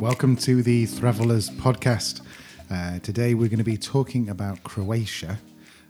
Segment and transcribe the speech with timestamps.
[0.00, 2.20] Welcome to the Travelers podcast.
[2.70, 5.38] Uh, today we're going to be talking about Croatia.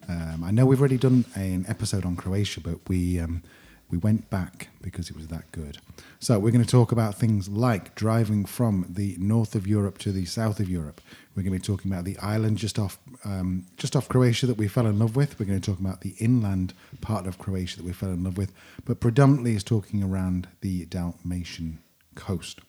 [0.08, 3.42] Um, I know we've already done an episode on Croatia, but we um,
[3.90, 5.78] we went back because it was that good.
[6.18, 10.12] So we're going to talk about things like driving from the north of Europe to
[10.12, 11.00] the south of Europe.
[11.34, 14.56] We're going to be talking about the island just off um, just off Croatia that
[14.56, 15.38] we fell in love with.
[15.38, 18.36] We're going to talk about the inland part of Croatia that we fell in love
[18.36, 18.52] with,
[18.84, 21.80] but predominantly is talking around the Dalmatian
[22.14, 22.60] coast.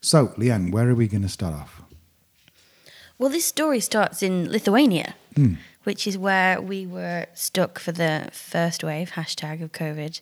[0.00, 1.82] So, Leanne, where are we going to start off?
[3.18, 5.14] Well, this story starts in Lithuania,
[5.84, 10.20] which is where we were stuck for the first wave hashtag of COVID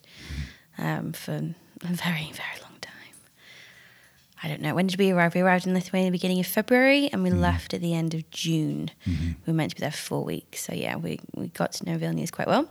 [0.78, 1.54] um, for a
[1.86, 2.92] very, very long time.
[4.42, 4.74] I don't know.
[4.74, 5.34] When did we arrive?
[5.34, 8.12] We arrived in Lithuania at the beginning of February and we left at the end
[8.12, 8.90] of June.
[9.06, 10.60] We were meant to be there for four weeks.
[10.64, 12.68] So, yeah, we, we got to know Vilnius quite well.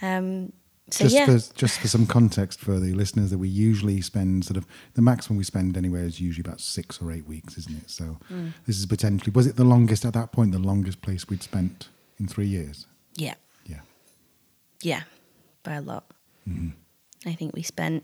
[0.00, 0.52] Um,
[0.90, 1.26] so, just yeah.
[1.26, 5.02] for just for some context for the listeners, that we usually spend sort of the
[5.02, 7.90] maximum we spend anywhere is usually about six or eight weeks, isn't it?
[7.90, 8.52] So Mm.
[8.66, 10.52] this is potentially was it the longest at that point?
[10.52, 12.86] The longest place we'd spent in three years?
[13.14, 13.34] yeah.
[13.66, 13.80] Yeah.
[14.82, 15.02] Yeah,
[15.62, 16.04] by a lot.
[17.24, 18.02] I think we spent.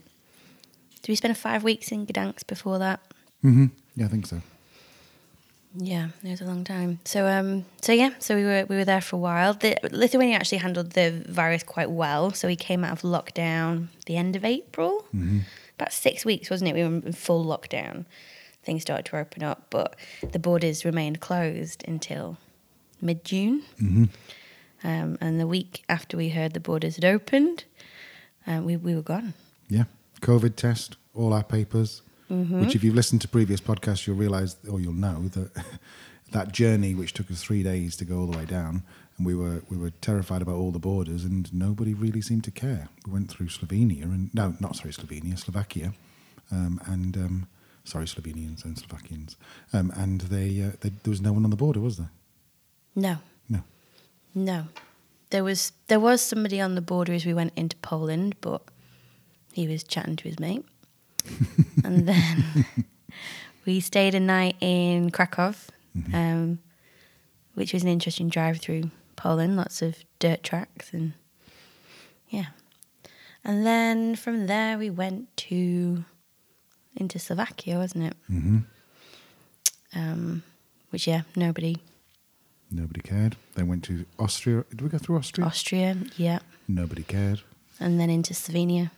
[1.02, 3.00] Did we spend five weeks in Gdansk before that?
[3.42, 3.66] hmm
[3.96, 4.40] Yeah, I think so.
[5.80, 6.98] Yeah, it was a long time.
[7.04, 9.54] So, um, so yeah, so we were we were there for a while.
[9.54, 12.32] The, Lithuania actually handled the virus quite well.
[12.32, 15.04] So we came out of lockdown the end of April,
[15.76, 16.74] about six weeks, wasn't it?
[16.74, 18.06] We were in full lockdown.
[18.64, 19.94] Things started to open up, but
[20.32, 22.38] the borders remained closed until
[23.00, 23.62] mid June.
[24.82, 27.64] Um, and the week after we heard the borders had opened,
[28.48, 29.34] um, we we were gone.
[29.68, 29.84] Yeah.
[30.22, 32.02] COVID test, all our papers.
[32.30, 32.60] Mm-hmm.
[32.60, 35.50] Which, if you've listened to previous podcasts, you'll realise or you'll know that
[36.32, 38.82] that journey, which took us three days to go all the way down,
[39.16, 42.50] and we were we were terrified about all the borders, and nobody really seemed to
[42.50, 42.88] care.
[43.06, 45.94] We went through Slovenia and no, not sorry, Slovenia, Slovakia,
[46.50, 47.48] um, and um,
[47.84, 49.36] sorry, Slovenians and Slovakians,
[49.72, 52.10] um, and they, uh, they there was no one on the border, was there?
[52.94, 53.18] No,
[53.48, 53.62] No.
[54.34, 54.66] No,
[55.30, 58.62] there was there was somebody on the border as we went into Poland, but
[59.52, 60.64] he was chatting to his mate,
[61.84, 62.64] and then
[63.66, 65.54] we stayed a night in Krakow,
[66.12, 66.58] um,
[67.54, 69.56] which was an interesting drive through Poland.
[69.56, 71.12] Lots of dirt tracks and
[72.30, 72.46] yeah,
[73.44, 76.04] and then from there we went to
[76.96, 78.16] into Slovakia, wasn't it?
[78.26, 78.58] hmm
[79.94, 80.42] Um,
[80.90, 81.76] which yeah, nobody
[82.70, 83.36] Nobody cared.
[83.54, 84.62] Then went to Austria.
[84.68, 85.46] Did we go through Austria?
[85.46, 87.40] Austria, yeah, Nobody cared.
[87.80, 88.90] and then into Slovenia.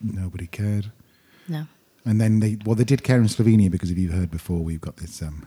[0.00, 0.90] Nobody cared.
[1.48, 1.66] No.
[2.04, 4.80] And then they, well, they did care in Slovenia because if you've heard before, we've
[4.80, 5.46] got this, um,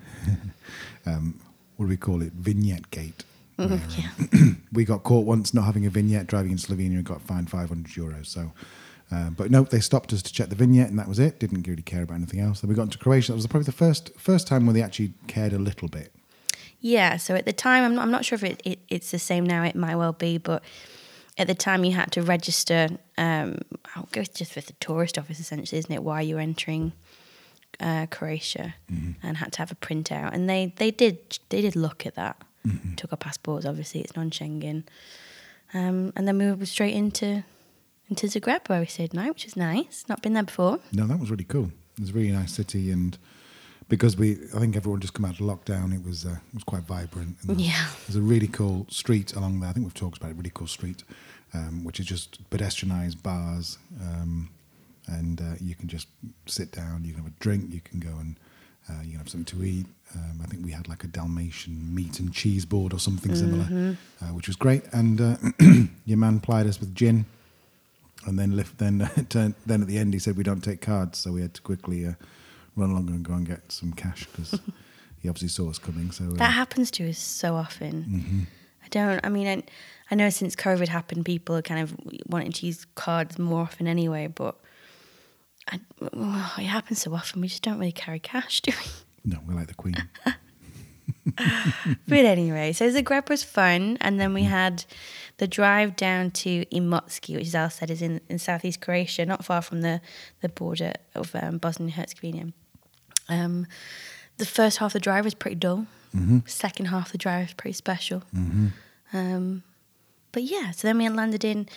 [1.06, 1.40] um,
[1.75, 2.34] what do we call it?
[2.34, 3.24] Vignette gate.
[3.58, 4.50] where, um, Yeah.
[4.74, 7.91] we got caught once not having a vignette driving in Slovenia and got fined 500
[7.91, 8.25] euros.
[8.28, 8.52] So,
[9.12, 11.40] uh, but no, they stopped us to check the vignette and that was it.
[11.40, 12.62] Didn't really care about anything else.
[12.62, 13.31] Then we got into Croatia.
[13.31, 16.12] That was probably the first first time where they actually cared a little bit.
[16.79, 19.18] Yeah, so at the time, I'm not, I'm not sure if it, it, it's the
[19.19, 20.64] same now, it might well be, but
[21.38, 23.59] at the time you had to register, um,
[23.96, 26.94] I'll go just with the tourist office essentially, isn't it, while you're entering
[27.80, 28.75] uh, Croatia
[29.22, 30.34] and had to have a printout.
[30.34, 32.42] And they, they did they did look at that,
[32.96, 34.84] took our passports, obviously, it's non Schengen.
[35.74, 37.44] Um, and then we were straight into
[38.09, 40.06] into Zagreb where we stayed night, which is nice.
[40.08, 40.80] Not been there before.
[40.94, 41.72] No, that was really cool.
[41.97, 43.18] It was a really nice city, and
[43.90, 46.64] because we, I think everyone just come out of lockdown, it was uh, it was
[46.64, 47.38] quite vibrant.
[47.48, 47.88] And Yeah.
[48.06, 49.70] there's a really cool street along there.
[49.70, 50.38] I think we've talked about it.
[50.38, 51.03] Really cool street,
[51.53, 54.50] um, which is just pedestrianised bars, um,
[55.08, 56.08] and uh, you can just
[56.46, 57.03] sit down.
[57.06, 57.74] You can have a drink.
[57.74, 58.36] You can go and
[58.90, 59.86] uh, you can have something to eat.
[60.16, 63.97] Um, I think we had like a Dalmatian meat and cheese board or something similar,
[64.22, 64.84] uh, which was great.
[64.94, 65.36] And uh,
[66.06, 67.26] your man plied us with gin.
[68.26, 71.18] And then lift, then turn, then at the end he said we don't take cards,
[71.20, 72.14] so we had to quickly uh,
[72.78, 74.52] run along and go and get some cash because
[75.20, 76.12] he obviously saw us coming.
[76.12, 78.48] So uh, That happens to us so often.
[78.84, 79.20] I don't.
[79.26, 79.64] I mean, I,
[80.12, 81.96] I know since COVID happened, people are kind of
[82.28, 84.28] wanting to use cards more often anyway.
[84.28, 84.56] But
[85.68, 85.79] I,
[86.14, 87.41] oh, it happens so often.
[87.41, 89.32] We just don't really carry cash, do we?
[89.32, 89.96] no, we're like the Queen.
[92.08, 94.85] but anyway, so Zagreb was fun, and then we had
[95.38, 99.44] the drive down to Imotski, which, as Al said, is in, in southeast Croatia, not
[99.44, 100.00] far from the
[100.41, 102.53] the border of um, Bosnia and Herzegovina.
[103.29, 103.68] Um,
[104.38, 105.88] the first half of the drive was pretty dull.
[106.47, 108.24] Second half of the drive was pretty special.
[109.14, 109.64] Um,
[110.32, 111.68] but yeah, so then we landed in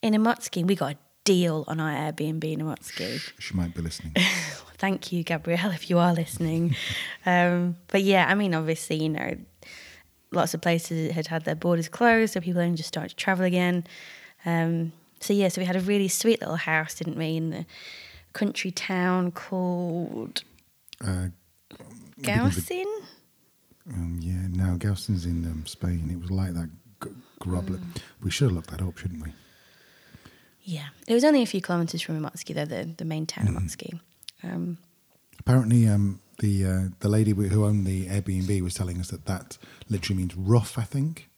[0.00, 0.66] in Imotski.
[0.66, 3.20] We got a deal on our Airbnb in Imotski.
[3.38, 4.14] she might be listening.
[4.78, 6.74] Thank you, Gabrielle, if you are listening.
[7.26, 9.36] um, but yeah, I mean, obviously, you know,
[10.32, 13.44] lots of places had had their borders closed, so people only just started to travel
[13.44, 13.84] again.
[14.44, 17.66] Um, so yeah, so we had a really sweet little house, didn't we, in the
[18.32, 20.42] country town called
[21.04, 21.28] Uh,
[22.20, 22.86] Gausin.
[23.92, 26.08] um, yeah, no, Gelston's in um, Spain.
[26.12, 26.70] It was like that
[27.02, 27.10] g-.
[27.40, 27.80] Mm.
[28.22, 29.32] We should have looked that up, shouldn't we?
[30.62, 33.54] Yeah, it was only a few kilometres from Imotski, though, the, the main town of
[33.54, 33.98] Imotski.
[34.44, 34.78] Um,
[35.40, 39.58] Apparently, um, the uh, the lady who owned the Airbnb was telling us that that
[39.88, 40.78] literally means rough.
[40.78, 41.28] I think.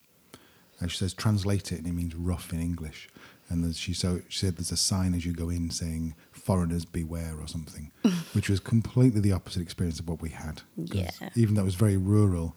[0.80, 3.08] And she says translate it, and it means rough in English.
[3.48, 6.14] And she so she said there's a sign as you go in saying
[6.44, 7.90] "foreigners beware" or something,
[8.34, 10.62] which was completely the opposite experience of what we had.
[10.76, 11.10] Yeah.
[11.34, 12.56] Even though it was very rural.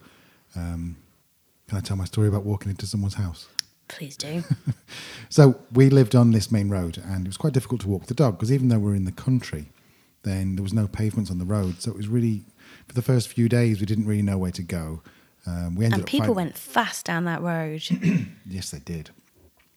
[0.56, 0.96] Um,
[1.68, 3.48] can I tell my story about walking into someone's house?
[3.88, 4.44] please do.
[5.30, 8.14] So we lived on this main road, and it was quite difficult to walk the
[8.14, 9.70] dog because even though we're in the country,
[10.22, 11.80] then there was no pavements on the road.
[11.82, 12.44] So it was really
[12.86, 15.02] for the first few days we didn't really know where to go.
[15.46, 17.82] Um, we ended and people went fast down that road.
[18.46, 19.10] Yes, they did.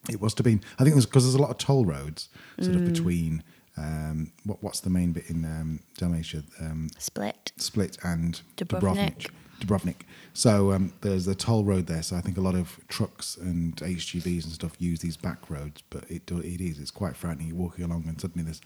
[0.10, 0.62] It must have been.
[0.80, 2.30] I think it was because there's a lot of toll roads
[2.60, 2.82] sort Mm.
[2.88, 3.44] of between.
[3.78, 6.44] Um, what, what's the main bit in um, Dalmatia?
[6.60, 7.52] Um, Split.
[7.58, 8.80] Split and Dubrovnik.
[9.18, 9.30] Dubrovnik.
[9.62, 9.96] Dubrovnik.
[10.34, 12.02] So um, there's a toll road there.
[12.04, 15.84] So I think a lot of trucks and HGVs and stuff use these back roads.
[15.90, 16.80] But it it is.
[16.80, 17.48] It's quite frightening.
[17.48, 18.62] You're walking along and suddenly there's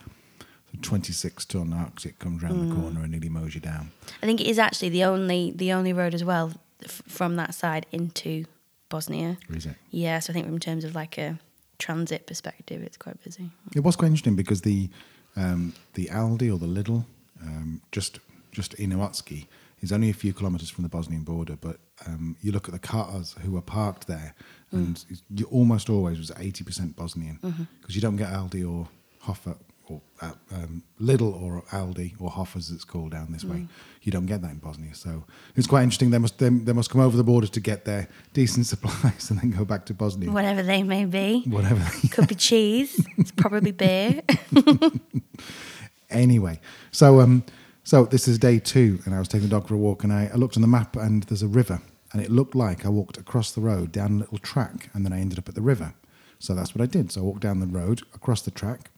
[0.81, 2.69] 26 ton Arctic comes around Mm.
[2.69, 3.91] the corner and nearly mows you down.
[4.21, 6.51] I think it is actually the only the only road as well
[6.83, 8.45] f- from that side into
[8.89, 9.37] Bosnia.
[9.49, 9.75] Or is it?
[9.91, 11.39] Yeah, so I think in terms of like a
[11.79, 13.49] transit perspective, it's quite busy.
[13.75, 14.89] It was quite interesting because the
[15.35, 17.05] um, the Aldi or the Lidl
[17.41, 18.19] um, just
[18.51, 19.47] just in Imotski
[19.81, 21.77] is only a few kilometres from the Bosnian border, but
[22.07, 24.33] um, you look at the cars who are parked there,
[24.71, 27.37] and it's- you almost always was eighty percent Bosnian
[27.81, 28.87] because you don't get Aldi or
[29.21, 29.55] Hofer
[29.87, 33.67] or uh, um, Lidl or Aldi or Hoff as it's called down this way.
[34.01, 35.23] You don't get that in Bosnia, so
[35.55, 36.11] it's quite interesting.
[36.11, 39.39] They must they, they must come over the border to get their decent supplies and
[39.39, 40.31] then go back to Bosnia.
[40.31, 41.43] Whatever they may be.
[41.47, 41.85] Whatever.
[42.11, 43.05] Could be cheese.
[43.17, 44.21] It's probably beer.
[46.09, 46.59] anyway,
[46.91, 47.43] so um,
[47.83, 50.11] so this is day two, and I was taking the dog for a walk, and
[50.11, 51.81] I, I looked on the map, and there's a river,
[52.13, 55.13] and it looked like I walked across the road down a little track, and then
[55.13, 55.93] I ended up at the river.
[56.39, 57.11] So that's what I did.
[57.11, 58.91] So I walked down the road across the track,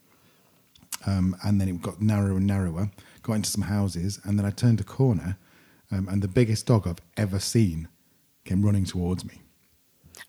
[1.05, 2.91] um, and then it got narrower and narrower.
[3.23, 5.37] Got into some houses, and then I turned a corner,
[5.91, 7.89] um, and the biggest dog I've ever seen
[8.45, 9.41] came running towards me.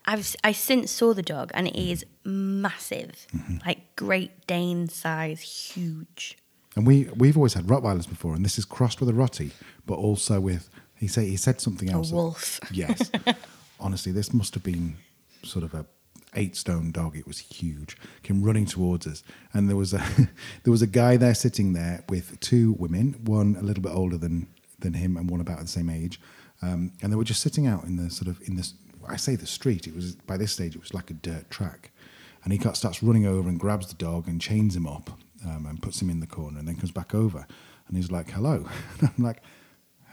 [0.05, 3.27] I've I since saw the dog and it is massive,
[3.65, 6.37] like Great Dane size, huge.
[6.75, 9.51] And we we've always had Rottweilers before, and this is crossed with a Rottie,
[9.85, 12.11] but also with he said he said something else.
[12.11, 12.59] A wolf.
[12.71, 13.11] Yes,
[13.79, 14.97] honestly, this must have been
[15.43, 15.85] sort of a
[16.35, 17.15] eight stone dog.
[17.17, 17.97] It was huge.
[18.23, 19.23] Came running towards us,
[19.53, 20.03] and there was a
[20.63, 24.17] there was a guy there sitting there with two women, one a little bit older
[24.17, 24.47] than
[24.79, 26.19] than him, and one about the same age,
[26.61, 28.73] um, and they were just sitting out in the sort of in this.
[29.07, 29.87] I say the street.
[29.87, 31.91] It was by this stage it was like a dirt track,
[32.43, 35.09] and he starts running over and grabs the dog and chains him up
[35.45, 37.47] um, and puts him in the corner, and then comes back over,
[37.87, 38.67] and he's like, "Hello,"
[38.99, 39.41] and I'm like,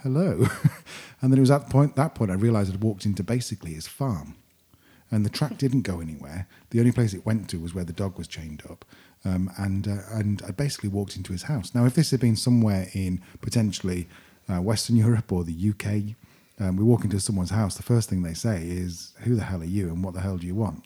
[0.02, 0.46] "Hello,"
[1.20, 3.74] and then it was at the point that point I realised I'd walked into basically
[3.74, 4.36] his farm,
[5.10, 6.46] and the track didn't go anywhere.
[6.70, 8.84] The only place it went to was where the dog was chained up,
[9.24, 11.74] um, and uh, and I basically walked into his house.
[11.74, 14.08] Now, if this had been somewhere in potentially
[14.48, 16.16] uh, Western Europe or the UK,
[16.58, 17.76] um, we walk into someone's house.
[17.76, 19.88] The first thing they say is, "Who the hell are you?
[19.88, 20.84] And what the hell do you want?"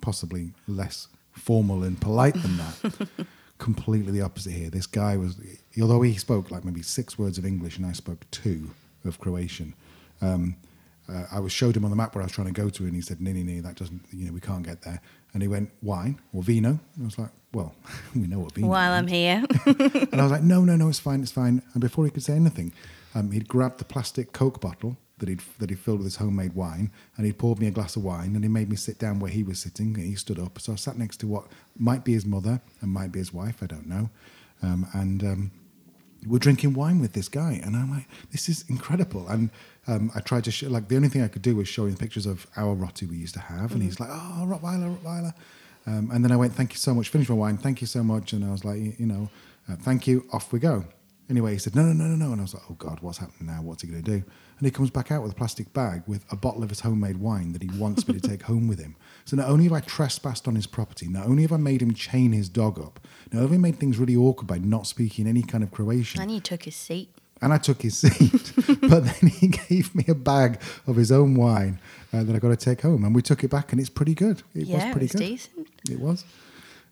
[0.00, 3.26] Possibly less formal and polite than that.
[3.58, 4.68] Completely the opposite here.
[4.70, 5.36] This guy was,
[5.80, 8.70] although he spoke like maybe six words of English and I spoke two
[9.04, 9.74] of Croatian.
[10.20, 10.56] Um,
[11.08, 12.84] uh, I was showed him on the map where I was trying to go to,
[12.84, 14.02] and he said, "No, no, no, that doesn't.
[14.12, 15.00] You know, we can't get there."
[15.32, 17.74] And he went, "Wine or vino?" And I was like, "Well,
[18.14, 20.98] we know what vino." While I'm here, and I was like, "No, no, no, it's
[20.98, 22.72] fine, it's fine." And before he could say anything,
[23.14, 26.54] um, he'd grabbed the plastic Coke bottle that he'd that he filled with his homemade
[26.54, 29.18] wine, and he'd poured me a glass of wine, and he made me sit down
[29.18, 30.58] where he was sitting, and he stood up.
[30.58, 31.46] So I sat next to what
[31.76, 34.08] might be his mother and might be his wife, I don't know,
[34.62, 35.22] um, and.
[35.22, 35.50] Um,
[36.26, 39.28] we're drinking wine with this guy, and I'm like, this is incredible.
[39.28, 39.50] And
[39.86, 41.96] um, I tried to show, like, the only thing I could do was show him
[41.96, 45.34] pictures of our Rottie we used to have, and he's like, oh, Rottweiler, Rottweiler.
[45.86, 48.02] Um, and then I went, thank you so much, finished my wine, thank you so
[48.02, 48.32] much.
[48.32, 49.28] And I was like, you know,
[49.68, 50.84] uh, thank you, off we go.
[51.30, 52.32] Anyway, he said, no, no, no, no, no.
[52.32, 53.62] And I was like, oh God, what's happening now?
[53.62, 54.24] What's he going to do?
[54.58, 57.16] And he comes back out with a plastic bag with a bottle of his homemade
[57.16, 58.94] wine that he wants me to take home with him.
[59.24, 61.94] So not only have I trespassed on his property, not only have I made him
[61.94, 63.00] chain his dog up,
[63.32, 66.20] not only have I made things really awkward by not speaking any kind of Croatian,
[66.20, 67.08] and he took his seat.
[67.40, 68.52] and I took his seat.
[68.82, 71.80] but then he gave me a bag of his own wine
[72.12, 74.14] uh, that I got to take home, and we took it back, and it's pretty
[74.14, 74.42] good.
[74.54, 75.26] It yeah, was pretty it was good.
[75.26, 75.68] decent.
[75.90, 76.24] It was.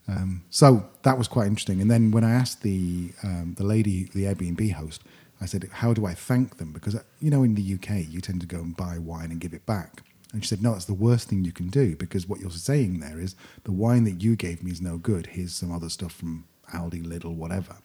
[0.08, 1.80] Um, so that was quite interesting.
[1.80, 5.02] And then when I asked the um, the lady, the Airbnb host,
[5.40, 8.20] I said, "How do I thank them?" Because uh, you know, in the UK, you
[8.20, 10.02] tend to go and buy wine and give it back.
[10.32, 13.00] And she said, No, that's the worst thing you can do because what you're saying
[13.00, 15.26] there is the wine that you gave me is no good.
[15.26, 17.76] Here's some other stuff from Aldi, Lidl, whatever.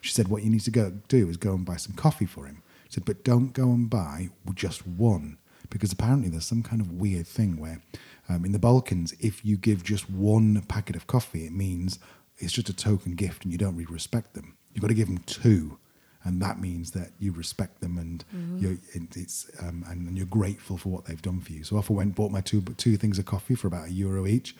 [0.00, 2.46] She said, What you need to go do is go and buy some coffee for
[2.46, 2.62] him.
[2.88, 5.36] She said, But don't go and buy just one
[5.68, 7.80] because apparently there's some kind of weird thing where
[8.30, 11.98] um, in the Balkans, if you give just one packet of coffee, it means
[12.38, 14.56] it's just a token gift and you don't really respect them.
[14.72, 15.78] You've got to give them two
[16.24, 18.24] and that means that you respect them and
[18.60, 21.64] you're it, it's um, and, and you're grateful for what they've done for you.
[21.64, 24.26] So off I went, bought my two two things of coffee for about a euro
[24.26, 24.54] each.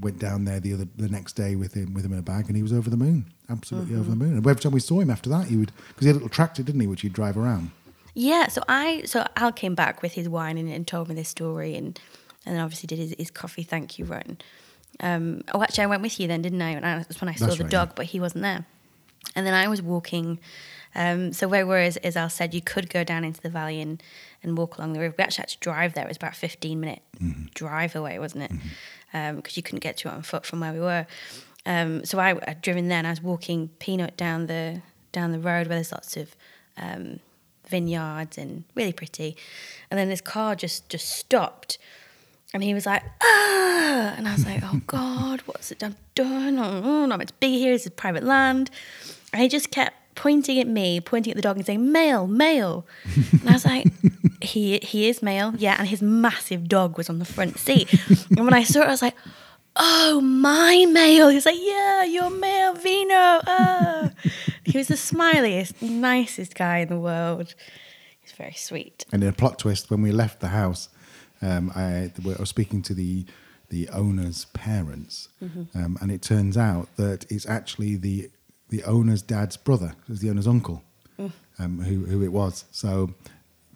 [0.00, 2.46] Went down there the other the next day with him with him in a bag,
[2.46, 4.36] and he was over the moon, absolutely over the moon.
[4.36, 6.28] And every time we saw him after that, he would because he had a little
[6.28, 7.72] tractor, didn't he, which he'd drive around.
[8.14, 11.28] Yeah, so I so Al came back with his wine and, and told me this
[11.28, 11.98] story and
[12.46, 14.38] and then obviously did his, his coffee thank you run.
[15.00, 16.70] Um, oh, actually, I went with you then, didn't I?
[16.70, 17.94] And I- That's when I saw That's the right, dog, yeah.
[17.96, 18.66] but he wasn't there.
[19.36, 20.40] And then I was walking.
[20.94, 23.48] Um, so where we were, as, as Al said, you could go down into the
[23.50, 24.02] valley and,
[24.42, 25.14] and walk along the river.
[25.16, 26.04] We actually had to drive there.
[26.04, 27.44] It was about a 15 minute Mm-hmm.
[27.54, 29.36] drive away, wasn't it?
[29.36, 31.06] Because you couldn't get to it on foot from where we were.
[31.66, 34.80] Um, so I, I'd driven there and I was walking Peanut down the
[35.12, 36.34] down the road where there's lots of
[36.78, 37.20] um,
[37.68, 39.36] vineyards and really pretty.
[39.90, 41.76] And then this car just just stopped,
[42.52, 46.58] and he was like, "Ah!" And I was like, "Oh God, what's it I've done?
[46.58, 47.72] Oh, not much big here.
[47.72, 48.70] This is private land."
[49.32, 52.86] And he just kept pointing at me, pointing at the dog, and saying, "Male, male."
[53.32, 53.86] And I was like,
[54.42, 57.92] "He he is male, yeah." And his massive dog was on the front seat.
[58.30, 59.14] and when I saw it, I was like.
[59.76, 61.28] Oh, my male.
[61.28, 63.14] He was like, Yeah, you're male, Vino.
[63.46, 64.10] Ah.
[64.64, 67.54] he was the smiliest, nicest guy in the world.
[68.20, 69.04] He's very sweet.
[69.12, 70.88] And in a plot twist, when we left the house,
[71.42, 73.26] um, I, I was speaking to the
[73.68, 75.28] the owner's parents,
[75.74, 78.30] um, and it turns out that it's actually the
[78.68, 80.82] the owner's dad's brother, was the owner's uncle,
[81.58, 82.64] um, who who it was.
[82.70, 83.14] So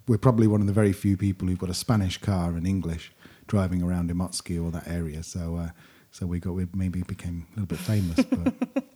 [0.07, 3.11] we're probably one of the very few people who've got a Spanish car and English
[3.47, 5.23] driving around in Motski or that area.
[5.23, 5.69] So uh,
[6.11, 8.83] so we got we maybe became a little bit famous, but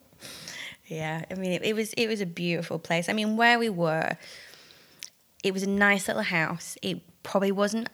[0.90, 3.10] Yeah, I mean, it, it was it was a beautiful place.
[3.10, 4.18] I mean, where we were,
[5.44, 6.78] it was a nice little house.
[6.82, 7.90] It probably wasn't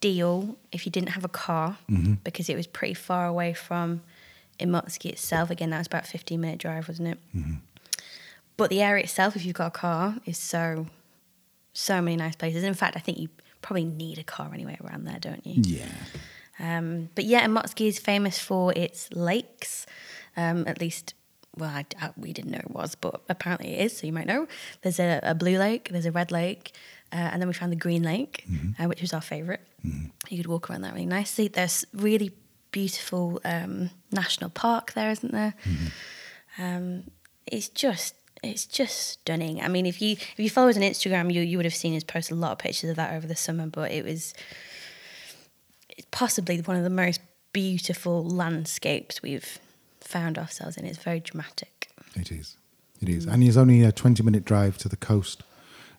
[0.00, 1.78] ideal if you didn't have a car
[2.24, 4.02] because it was pretty far away from
[4.60, 5.50] Imotski itself.
[5.50, 7.18] Again, that was about a 15 minute drive, wasn't it?
[8.56, 10.86] But the area itself, if you've got a car, is so
[11.72, 12.64] so many nice places.
[12.64, 13.28] In fact, I think you
[13.60, 15.62] probably need a car anyway around there, don't you?
[15.62, 15.88] yeah.
[16.58, 19.84] Um, but yeah, Imotski is famous for its lakes.
[20.38, 21.12] Um, at least,
[21.54, 23.98] well, I, I- we didn't know it was, but apparently it is.
[23.98, 24.46] So you might know.
[24.80, 26.72] There's a, a blue lake, there's a red lake,
[27.12, 28.44] uh, and then we found the green lake,
[28.78, 29.60] uh, which was our favorite.
[30.28, 31.48] You could walk around that really nicely.
[31.48, 32.32] There's really
[32.72, 35.54] beautiful um, national park there, isn't there?
[36.58, 37.04] Um,
[37.46, 38.14] it's just.
[38.42, 39.62] It's just stunning.
[39.62, 41.96] I mean, if you if you follow us on Instagram, you you would have seen
[41.96, 43.66] us post a lot of pictures of that over the summer.
[43.66, 44.34] But it was
[45.88, 47.20] it's possibly one of the most
[47.52, 49.58] beautiful landscapes we've
[50.00, 50.84] found ourselves in.
[50.84, 51.88] It's very dramatic.
[52.14, 52.56] It is.
[53.00, 53.24] It is.
[53.24, 55.42] And it's only a 20 minute drive to the coast.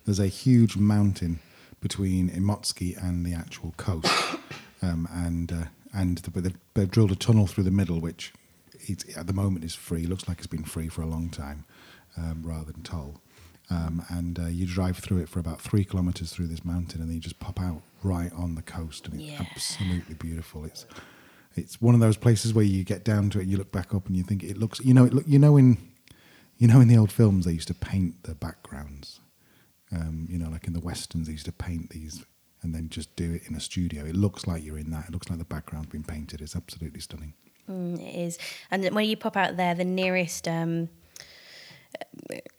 [0.08, 1.40] There's a huge mountain
[1.82, 4.08] between Imotski and the actual coast.
[4.80, 8.32] Um, and uh, and the, they've, they've drilled a tunnel through the middle, which
[8.74, 10.06] it's, at the moment is free.
[10.06, 11.66] Looks like it's been free for a long time
[12.16, 13.20] um, rather than toll.
[13.72, 17.10] Um, and uh, you drive through it for about three kilometres through this mountain, and
[17.10, 19.44] then you just pop out right on the coast, and it's Yeah.
[19.50, 20.64] absolutely beautiful.
[20.64, 20.86] It's
[21.56, 24.06] it's one of those places where you get down to it, you look back up,
[24.06, 24.80] and you think it looks.
[24.82, 25.26] You know, it look.
[25.28, 25.80] You know in
[26.60, 29.22] you know in the old films they used to paint the backgrounds.
[29.92, 32.26] Um, you know, like in the westerns, they used to paint these
[32.62, 34.04] and then just do it in a studio.
[34.04, 35.06] It looks like you're in that.
[35.08, 36.42] It looks like the background's been painted.
[36.42, 37.34] It's absolutely stunning.
[37.70, 38.38] Mm, it is.
[38.72, 40.90] And when you pop out there, the nearest um,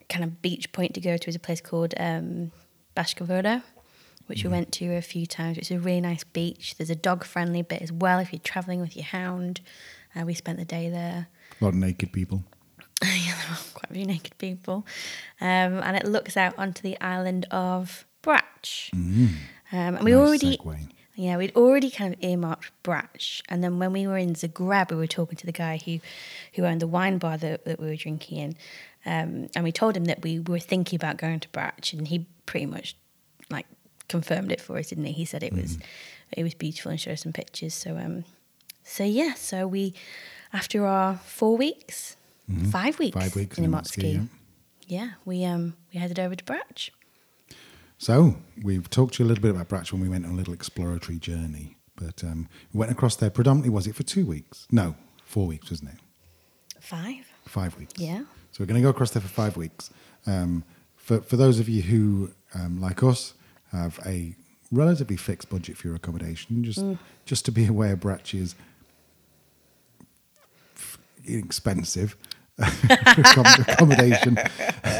[0.08, 2.52] kind of beach point to go to is a place called um,
[2.96, 3.62] Baška Voda,
[4.26, 5.58] which we went to a few times.
[5.58, 6.76] It's a really nice beach.
[6.76, 9.60] There's a dog friendly bit as well if you're traveling with your hound.
[10.14, 11.28] Uh, we spent the day there.
[11.60, 12.44] A lot of naked people.
[13.04, 14.86] yeah, there are quite a few naked people.
[15.40, 18.66] Um, and it looks out onto the island of Brac.
[18.92, 19.38] Um,
[19.70, 20.88] and we Nice already, segue.
[21.14, 23.20] yeah, we'd already kind of earmarked Brac.
[23.48, 26.00] And then when we were in Zagreb, we were talking to the guy who,
[26.54, 28.56] who owned the wine bar that, that we were drinking in.
[29.06, 32.26] Um, and we told him that we were thinking about going to Brac, and he
[32.46, 32.96] pretty much
[33.48, 33.66] like
[34.08, 35.12] confirmed it for us, didn't he?
[35.12, 35.78] He said it was
[36.36, 37.72] it was beautiful and showed us some pictures.
[37.74, 38.24] So um,
[38.82, 39.94] so yeah, so we
[40.52, 42.16] after our four weeks,
[42.70, 44.28] five weeks, Five weeks in in Imotski, Imotski,
[44.86, 46.90] yeah, we um we headed over to Brac.
[47.98, 50.34] So we've talked to you a little bit about Brac when we went on a
[50.34, 51.76] little exploratory journey.
[51.96, 54.68] But um, we went across there predominantly, was it for two weeks?
[54.70, 55.98] No, four weeks, wasn't it?
[56.80, 57.94] Five, Five weeks.
[57.96, 58.20] yeah.
[58.52, 59.90] So we're going to go across there for five weeks.
[60.28, 60.62] Um,
[60.94, 63.34] for, for those of you who, um, like us,
[63.72, 64.36] have a
[64.70, 66.62] relatively fixed budget for your accommodation.
[66.62, 66.98] Just Mm.
[67.26, 68.54] just to be aware, Brac is
[71.26, 72.12] accom-
[73.68, 74.38] accommodation.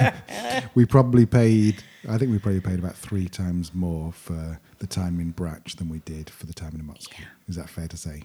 [0.74, 1.82] we probably paid.
[2.08, 5.88] I think we probably paid about three times more for the time in Brac than
[5.88, 7.24] we did for the time in Imotski.
[7.48, 8.22] Is that fair to say?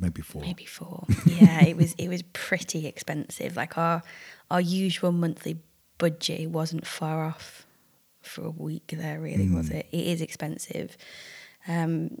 [0.00, 0.42] Maybe four.
[0.42, 1.06] maybe four.
[1.24, 3.56] Yeah, it was it was pretty expensive.
[3.56, 4.02] Like our
[4.50, 5.58] our usual monthly
[5.98, 7.66] budget wasn't far off
[8.22, 9.20] for a week there.
[9.20, 9.86] Really, was it?
[9.92, 10.96] It is expensive,
[11.68, 12.18] um,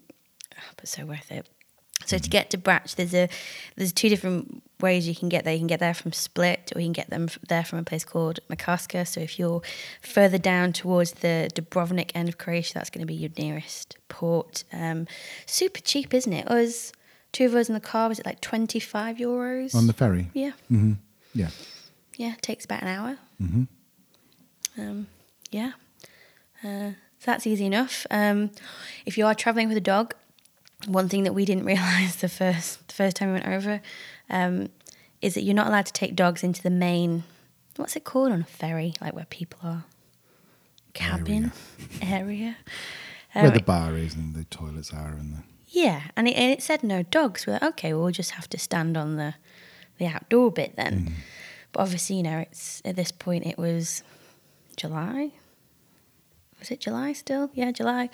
[0.76, 1.48] but so worth it.
[2.06, 3.28] So to get to Brac, there's a
[3.76, 5.52] there's two different ways you can get there.
[5.54, 7.82] You can get there from Split, or you can get them f- there from a
[7.84, 9.06] place called Makarska.
[9.06, 9.62] So if you're
[10.02, 14.64] further down towards the Dubrovnik end of Croatia, that's going to be your nearest port.
[14.72, 15.06] Um,
[15.46, 16.50] super cheap, isn't it?
[16.50, 16.92] Us
[17.32, 20.28] two of us in the car was it like twenty five euros On the ferry.
[20.34, 20.92] yeah, hmm
[21.34, 21.48] Yeah.
[22.16, 23.18] yeah, it takes about an hour.
[23.38, 23.64] hmm
[24.78, 25.06] Um,
[25.50, 25.72] yeah,
[26.62, 28.06] uh, so that's easy enough.
[28.10, 28.50] Um,
[29.06, 30.14] if you are traveling with a dog,
[30.86, 33.80] one thing that we didn't realize the first the first time we went over
[34.30, 34.68] um,
[35.22, 37.24] is that you're not allowed to take dogs into the main.
[37.76, 38.94] What's it called on a ferry?
[39.00, 39.84] Like where people are.
[40.92, 41.50] Cabin
[42.02, 42.56] area.
[43.32, 45.42] Where Um, the bar is and the toilets are and the.
[45.66, 47.46] Yeah, and it, and it said no dogs.
[47.48, 49.34] We're like, okay, well, we'll just have to stand on the
[49.98, 51.14] the outdoor bit then.
[51.72, 54.04] But obviously, you know, it's at this point it was
[54.76, 55.32] July.
[56.60, 57.50] Was it July still?
[57.54, 58.08] Yeah, July.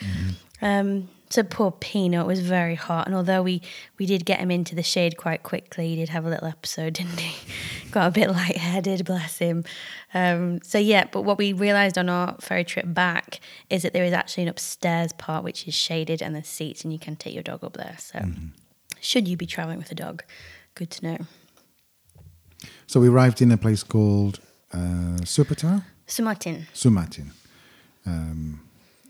[0.63, 3.63] Um, so poor Peanut was very hot, and although we
[3.99, 6.93] we did get him into the shade quite quickly, he did have a little episode,
[6.95, 7.91] didn't he?
[7.91, 9.65] Got a bit lightheaded, bless him.
[10.13, 14.05] Um, so yeah, but what we realised on our ferry trip back is that there
[14.05, 17.33] is actually an upstairs part which is shaded, and there's seats, and you can take
[17.33, 17.97] your dog up there.
[17.99, 18.25] So
[19.01, 20.25] should you be travelling with a dog,
[20.75, 21.19] good to know.
[22.87, 24.41] So we arrived in a place called
[24.73, 25.85] uh, Supetar.
[26.07, 26.67] Sumartin.
[26.75, 27.31] Sumartin.
[28.05, 28.61] Um,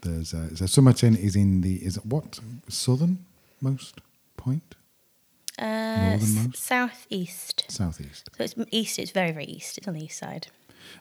[0.02, 4.00] there's a, so Sumartin is in the is it what southernmost
[4.36, 4.74] point
[5.58, 6.56] Uh, Northernmost?
[6.56, 7.64] southeast.
[7.68, 8.98] southeast, So it's east.
[8.98, 9.78] It's very very east.
[9.78, 10.48] It's on the east side.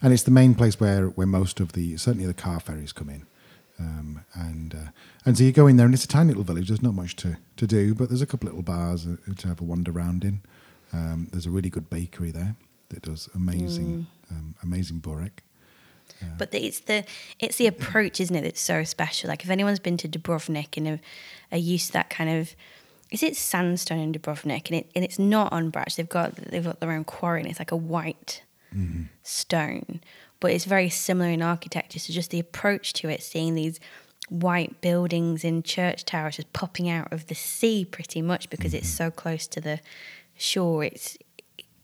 [0.02, 3.10] and it's the main place where where most of the certainly the car ferries come
[3.10, 3.26] in.
[3.80, 4.90] Um, and uh,
[5.26, 6.68] and so you go in there, and it's a tiny little village.
[6.68, 9.62] There's not much to, to do, but there's a couple little bars uh, to have
[9.62, 10.42] a wander around in.
[10.92, 12.56] Um, there's a really good bakery there
[12.90, 15.44] that does amazing um, amazing burek.
[16.38, 17.06] But the, it's the
[17.40, 18.42] it's the approach, isn't it?
[18.42, 19.30] That's so special.
[19.30, 21.00] Like if anyone's been to Dubrovnik and are,
[21.52, 22.56] are used to that kind of,
[23.12, 24.68] is it sandstone in Dubrovnik?
[24.68, 25.96] And it and it's not on Brac.
[25.96, 28.44] They've got they've got their own quarry, and it's like a white
[28.76, 29.04] mm-hmm.
[29.24, 30.02] stone,
[30.40, 32.00] but it's very similar in architecture.
[32.00, 33.80] So just the approach to it, seeing these
[34.30, 38.88] white buildings in church towers just popping out of the sea, pretty much because it's
[38.88, 39.06] mm-hmm.
[39.06, 39.80] so close to the
[40.38, 40.84] shore.
[40.84, 41.18] It's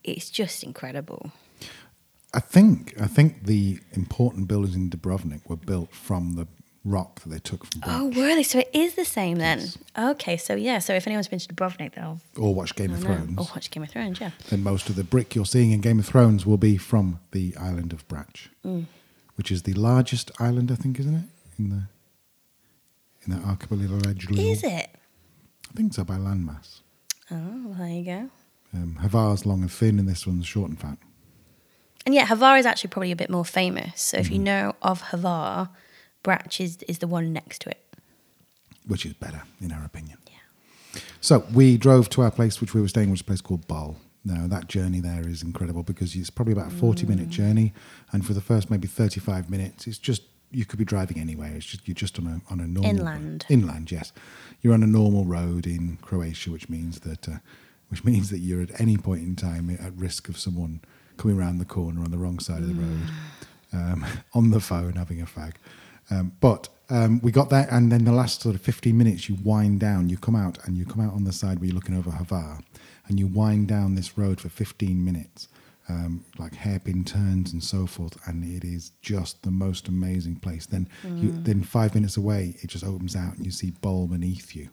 [0.04, 1.32] it's just incredible.
[2.36, 6.48] I think I think the important buildings in Dubrovnik were built from the
[6.84, 7.82] rock that they took from.
[7.86, 8.43] Oh, really?
[8.43, 9.69] So it is the same then?
[9.98, 13.08] Okay, so yeah, so if anyone's been to Dubrovnik, they'll or watch Game of know.
[13.15, 13.39] Thrones.
[13.39, 14.32] Or watch Game of Thrones, yeah.
[14.50, 17.56] then most of the brick you're seeing in Game of Thrones will be from the
[17.58, 18.86] island of Brac, Mm.
[19.36, 21.24] which is the largest island, I think, isn't it?
[21.58, 21.84] In the
[23.26, 23.95] in the archipelago.
[24.38, 24.89] Is it?
[25.71, 26.82] I think so by landmass.
[27.32, 28.30] Oh, well, there you go.
[28.74, 30.98] Um, Hvar's long and thin, and this one's short and fat.
[32.06, 34.02] And yeah, Hvar is actually probably a bit more famous.
[34.02, 35.70] So if you know of Hvar,
[36.24, 37.82] Brac is, is the one next to it.
[38.88, 40.18] which is better in our opinion.
[40.28, 41.02] Yeah.
[41.22, 43.68] So we drove to our place, which we were staying, which is a place called
[43.68, 43.98] Bol.
[44.24, 47.74] Now that journey there is incredible because it's probably about a forty-minute journey,
[48.12, 51.54] and for the first maybe thirty-five minutes, it's just you could be driving anywhere.
[51.56, 53.46] It's just you're just on a on a normal Inland.
[53.50, 54.13] Inland, yes,
[54.62, 57.38] you're on a normal road in Croatia, which means that uh,
[57.89, 60.82] which means that you're at any point in time at risk of someone
[61.17, 63.01] coming around the corner on the wrong side of the road,
[63.73, 65.54] um, on the phone having a fag.
[66.12, 69.38] Um, but um, we got there, and then the last sort of 15 minutes, you
[69.43, 71.97] wind down, you come out, and you come out on the side where you're looking
[71.97, 72.62] over Hvar,
[73.08, 75.47] and you wind down this road for 15 minutes,
[75.89, 80.67] um, like hairpin turns and so forth, and it is just the most amazing place.
[80.67, 84.56] Then, you, then five minutes away, it just opens out, and you see Bol beneath
[84.56, 84.69] you,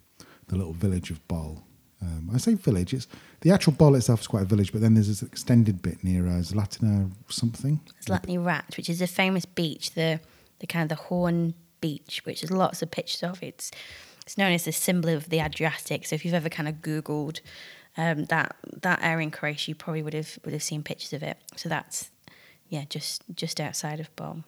[0.48, 1.64] the little village of Bol.
[2.02, 2.92] Um, I say village.
[2.92, 3.06] It's
[3.40, 6.26] the actual Bol itself is quite a village, but then there's this extended bit near
[6.26, 7.80] uh, Zlatina something.
[8.04, 10.20] Zlatni Rat, which is a famous beach, the
[10.58, 13.42] the kind of the Horn Beach, which there's lots of pictures of.
[13.42, 13.70] It's
[14.22, 16.06] it's known as the symbol of the Adriatic.
[16.06, 17.40] So if you've ever kind of Googled
[17.96, 21.22] um, that that area in Croatia, you probably would have would have seen pictures of
[21.22, 21.38] it.
[21.56, 22.10] So that's
[22.68, 24.44] yeah, just just outside of Bol.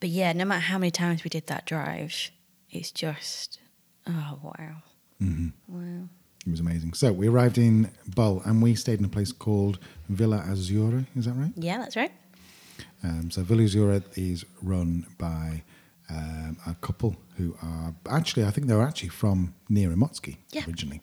[0.00, 2.30] But yeah, no matter how many times we did that drive,
[2.70, 3.58] it's just
[4.06, 4.82] oh wow,
[5.68, 6.08] wow.
[6.46, 6.94] It was amazing.
[6.94, 11.04] So we arrived in Bol and we stayed in a place called Villa Azura.
[11.14, 11.52] Is that right?
[11.56, 12.12] Yeah, that's right.
[13.02, 15.62] Um, so Villa Azura is run by
[16.08, 20.64] um, a couple who are actually, I think they were actually from near Imotski Yeah.
[20.66, 21.02] originally.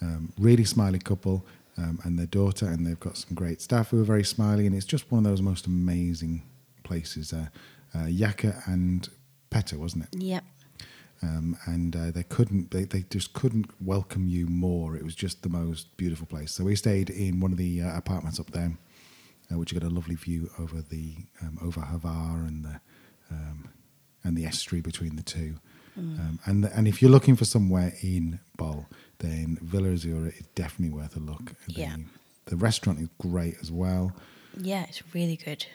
[0.00, 1.44] Um, really smiley couple
[1.76, 4.74] um, and their daughter, and they've got some great staff who are very smiley, and
[4.74, 6.42] it's just one of those most amazing
[6.84, 7.32] places.
[7.32, 7.46] Uh,
[7.94, 9.08] uh, Yaka and
[9.50, 10.22] Peta, wasn't it?
[10.22, 10.44] Yep.
[11.22, 14.96] Um, and uh, they couldn't they, they just couldn't welcome you more.
[14.96, 16.52] It was just the most beautiful place.
[16.52, 18.78] So we stayed in one of the uh, apartments up there
[19.52, 22.80] uh, which got a lovely view over the um, over Hvar and the
[23.30, 23.68] um,
[24.24, 25.56] and the estuary between the two.
[25.98, 28.86] Um, and and if you're looking for somewhere in Bol
[29.18, 31.52] then Villa Azura is definitely worth a look.
[31.66, 31.96] The, Yeah.
[32.46, 34.12] the restaurant is great as well.
[34.56, 35.66] Yeah, it's really good.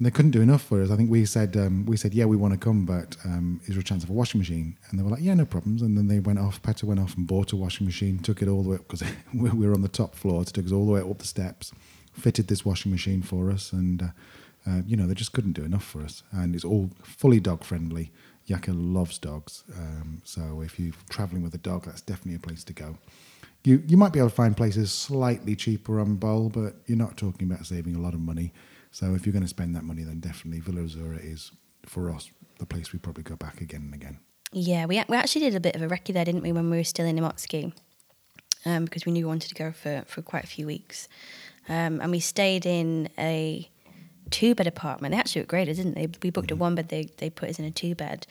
[0.00, 0.90] They couldn't do enough for us.
[0.90, 3.74] I think we said um, we said yeah we want to come, but um, is
[3.74, 4.76] there a chance of a washing machine?
[4.90, 5.82] And they were like yeah no problems.
[5.82, 6.60] And then they went off.
[6.62, 9.04] Petter went off and bought a washing machine, took it all the way up because
[9.34, 10.42] we were on the top floor.
[10.42, 11.72] It took us all the way up the steps,
[12.12, 14.06] fitted this washing machine for us, and uh,
[14.66, 16.24] uh, you know they just couldn't do enough for us.
[16.32, 18.10] And it's all fully dog friendly.
[18.46, 22.64] Yaka loves dogs, um, so if you're traveling with a dog, that's definitely a place
[22.64, 22.98] to go.
[23.62, 27.16] You you might be able to find places slightly cheaper on Bol, but you're not
[27.16, 28.52] talking about saving a lot of money.
[28.94, 31.50] So if you're going to spend that money, then definitely Villa Azura is
[31.84, 32.30] for us
[32.60, 34.20] the place we probably go back again and again.
[34.52, 36.76] Yeah, we, we actually did a bit of a recce there, didn't we, when we
[36.76, 37.72] were still in Imotski?
[38.64, 41.08] Um, because we knew we wanted to go for, for quite a few weeks.
[41.68, 43.68] Um, and we stayed in a
[44.30, 45.10] two bed apartment.
[45.10, 46.06] They actually upgraded, didn't they?
[46.22, 48.28] We booked a one bed, they, they put us in a two bed.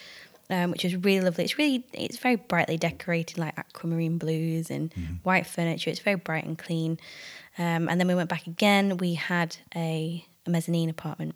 [0.50, 1.44] Um, which was really lovely.
[1.44, 5.90] It's really, it's very brightly decorated, like aquamarine blues and white furniture.
[5.90, 7.00] It's very bright and clean.
[7.58, 8.98] Um, and then we went back again.
[8.98, 11.36] We had a, a mezzanine apartment,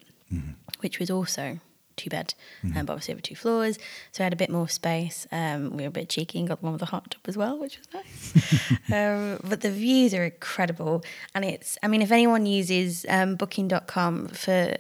[0.82, 1.60] which was also
[1.98, 3.78] two bed, um, but obviously over two floors.
[4.12, 5.28] So I had a bit more space.
[5.32, 7.36] Um, we were a bit cheeky and got the one with the hot tub as
[7.36, 8.72] well, which was nice.
[8.94, 11.04] um, but the views are incredible.
[11.34, 14.78] And it's, I mean, if anyone uses um, booking.com for,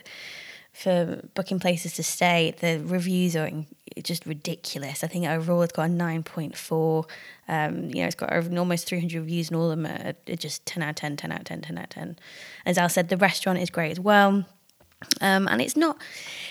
[0.72, 3.66] for booking places to stay, the reviews are in,
[4.04, 5.04] just ridiculous.
[5.04, 7.10] I think overall it's got a 9.4.
[7.48, 10.66] Um, you know, it's got almost 300 reviews and all of them are, are just
[10.66, 12.20] 10 out of 10, 10 out of 10, 10 out of 10.
[12.66, 14.46] As Al said, the restaurant is great as well.
[15.22, 16.02] Um, and it's not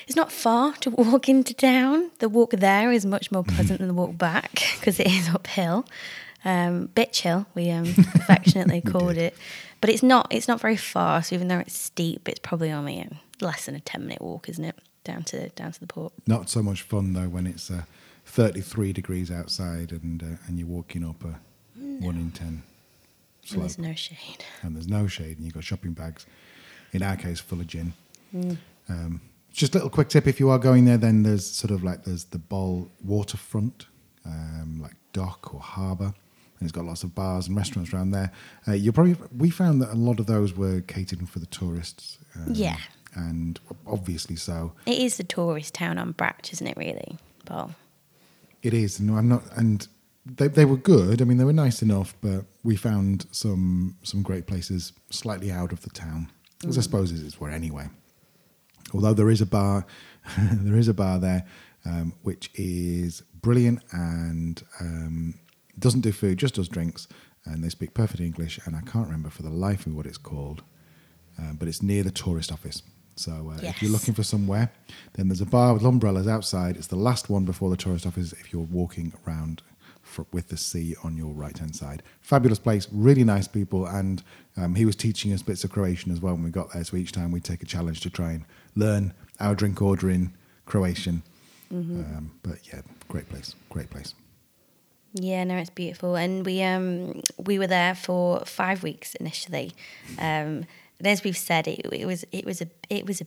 [0.07, 2.11] it's not far to walk into town.
[2.19, 5.87] The walk there is much more pleasant than the walk back because it is uphill.
[6.45, 9.37] Um, bitch hill, we um, affectionately called it,
[9.81, 11.23] but it's not it's not very far.
[11.23, 14.49] So even though it's steep, it's probably only um, less than a ten minute walk,
[14.49, 14.79] isn't it?
[15.07, 16.13] Down to down to the port.
[16.27, 17.83] Not so much fun though when it's uh,
[18.25, 21.39] 33 degrees outside and uh, and you're walking up a
[22.05, 22.63] one in ten And
[23.45, 24.45] slope there's no shade.
[24.63, 26.27] and there's no shade and you've got shopping bags.
[26.93, 27.93] In our case, full of gin.
[28.35, 28.57] Mm.
[28.89, 29.21] Um,
[29.53, 32.05] just a little quick tip: if you are going there, then there's sort of like
[32.05, 33.87] there's the Bol waterfront,
[34.25, 36.07] um, like dock or harbour,
[36.59, 38.33] and it's got lots of bars and restaurants around there.
[38.69, 42.19] Uh, you probably we found that a lot of those were catered for the tourists.
[42.35, 42.77] um, Yeah.
[43.17, 44.73] And obviously so.
[44.85, 46.77] It is the tourist town on Brac, isn't it?
[46.77, 47.75] Really, Paul.
[48.63, 49.89] It is, and I'm not, and
[50.27, 51.23] they they were good.
[51.23, 55.73] I mean, they were nice enough, but we found some some great places slightly out
[55.73, 56.31] of the town,
[56.69, 57.89] as I suppose is it's where anyway.
[58.93, 59.87] Although there is a bar,
[60.39, 61.47] there is a bar there,
[61.85, 65.35] um, which is brilliant and um,
[65.79, 67.09] doesn't do food, just does drinks,
[67.45, 68.59] and they speak perfect English.
[68.65, 70.63] And I can't remember for the life of me what it's called,
[71.41, 72.83] uh, but it's near the tourist office.
[73.17, 74.71] So uh, if you're looking for somewhere,
[75.15, 76.77] then there's a bar with umbrellas outside.
[76.77, 78.33] It's the last one before the tourist office.
[78.33, 79.63] If you're walking around
[80.03, 84.23] for, with the sea on your right hand side, fabulous place, really nice people, and
[84.57, 86.85] um, he was teaching us bits of Croatian as well when we got there.
[86.85, 90.33] So each time we take a challenge to try and learn our drink order in
[90.67, 91.23] Croatian.
[91.71, 94.15] Um, but yeah, great place, great place.
[95.15, 99.73] Yeah, no, it's beautiful, and we um we were there for five weeks initially.
[100.19, 100.67] Um,
[100.99, 103.27] and as we've said, it, it was it was a it was a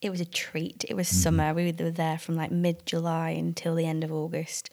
[0.00, 0.84] it was a treat.
[0.88, 1.54] It was summer.
[1.54, 4.70] We were there from like mid July until the end of August,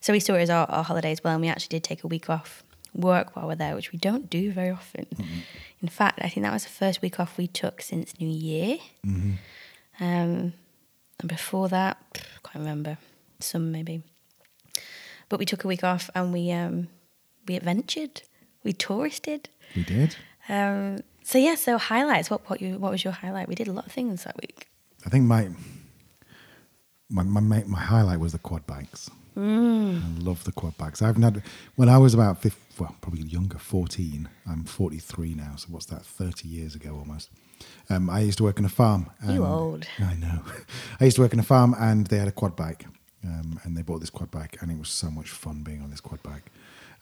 [0.00, 1.34] so we saw it as our, our holiday as well.
[1.34, 2.62] And we actually did take a week off
[2.94, 5.06] work while we're there, which we don't do very often.
[5.82, 8.78] In fact, I think that was the first week off we took since New Year.
[10.00, 10.52] Um,
[11.20, 12.98] and before that, I can't remember.
[13.40, 14.02] Some maybe.
[15.28, 16.88] But we took a week off and we um,
[17.46, 18.22] we adventured.
[18.62, 19.48] We touristed.
[19.74, 20.16] We did.
[20.48, 22.30] Um, so yeah, so highlights.
[22.30, 23.48] What what you what was your highlight?
[23.48, 24.68] We did a lot of things that week.
[25.04, 25.48] I think my
[27.10, 29.10] my my my, my highlight was the quad bikes.
[29.36, 29.40] I
[30.20, 31.02] love the quad bikes.
[31.02, 31.42] I've had
[31.74, 34.28] when I was about 50, well, probably younger, fourteen.
[34.46, 36.06] I'm 43 now, so what's that?
[36.06, 37.30] 30 years ago almost.
[37.90, 39.10] Um, I used to work on a farm.
[39.26, 39.86] You old.
[39.98, 40.42] I know.
[41.00, 42.86] I used to work in a farm, and they had a quad bike,
[43.24, 45.90] um, and they bought this quad bike, and it was so much fun being on
[45.90, 46.52] this quad bike.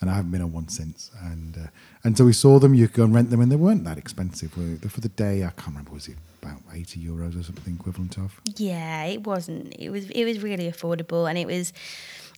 [0.00, 1.10] And I haven't been on one since.
[1.22, 1.68] And uh,
[2.04, 2.74] and so we saw them.
[2.74, 4.52] You could go and rent them, and they weren't that expensive.
[4.56, 4.88] They?
[4.88, 5.92] For the day, I can't remember.
[5.92, 8.40] Was it about eighty euros or something equivalent of?
[8.56, 9.74] Yeah, it wasn't.
[9.78, 11.72] It was it was really affordable, and it was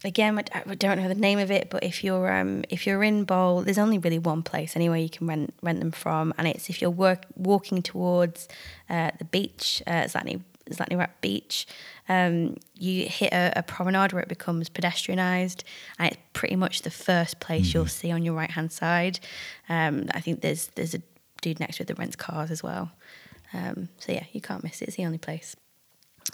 [0.04, 0.38] again.
[0.52, 3.62] I don't know the name of it, but if you're um if you're in Bol,
[3.62, 6.82] there's only really one place anyway you can rent rent them from, and it's if
[6.82, 8.48] you're work walking towards
[8.90, 11.66] uh, the beach, uh, Zlatni Zlatni Rat Beach.
[12.08, 15.62] Um, you hit a, a promenade where it becomes pedestrianised,
[15.98, 19.20] and it's pretty much the first place you'll see on your right hand side.
[19.68, 21.02] Um, I think there's there's a
[21.42, 22.92] dude next to it that rents cars as well.
[23.52, 24.88] Um, so yeah, you can't miss it.
[24.88, 25.54] It's the only place.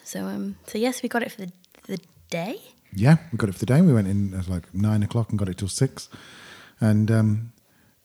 [0.04, 1.52] So um, so yes, we got it for the
[1.86, 1.98] the
[2.30, 2.60] day.
[2.94, 3.80] Yeah, we got it for the day.
[3.80, 6.08] We went in at like nine o'clock and got it till six.
[6.80, 7.52] And um,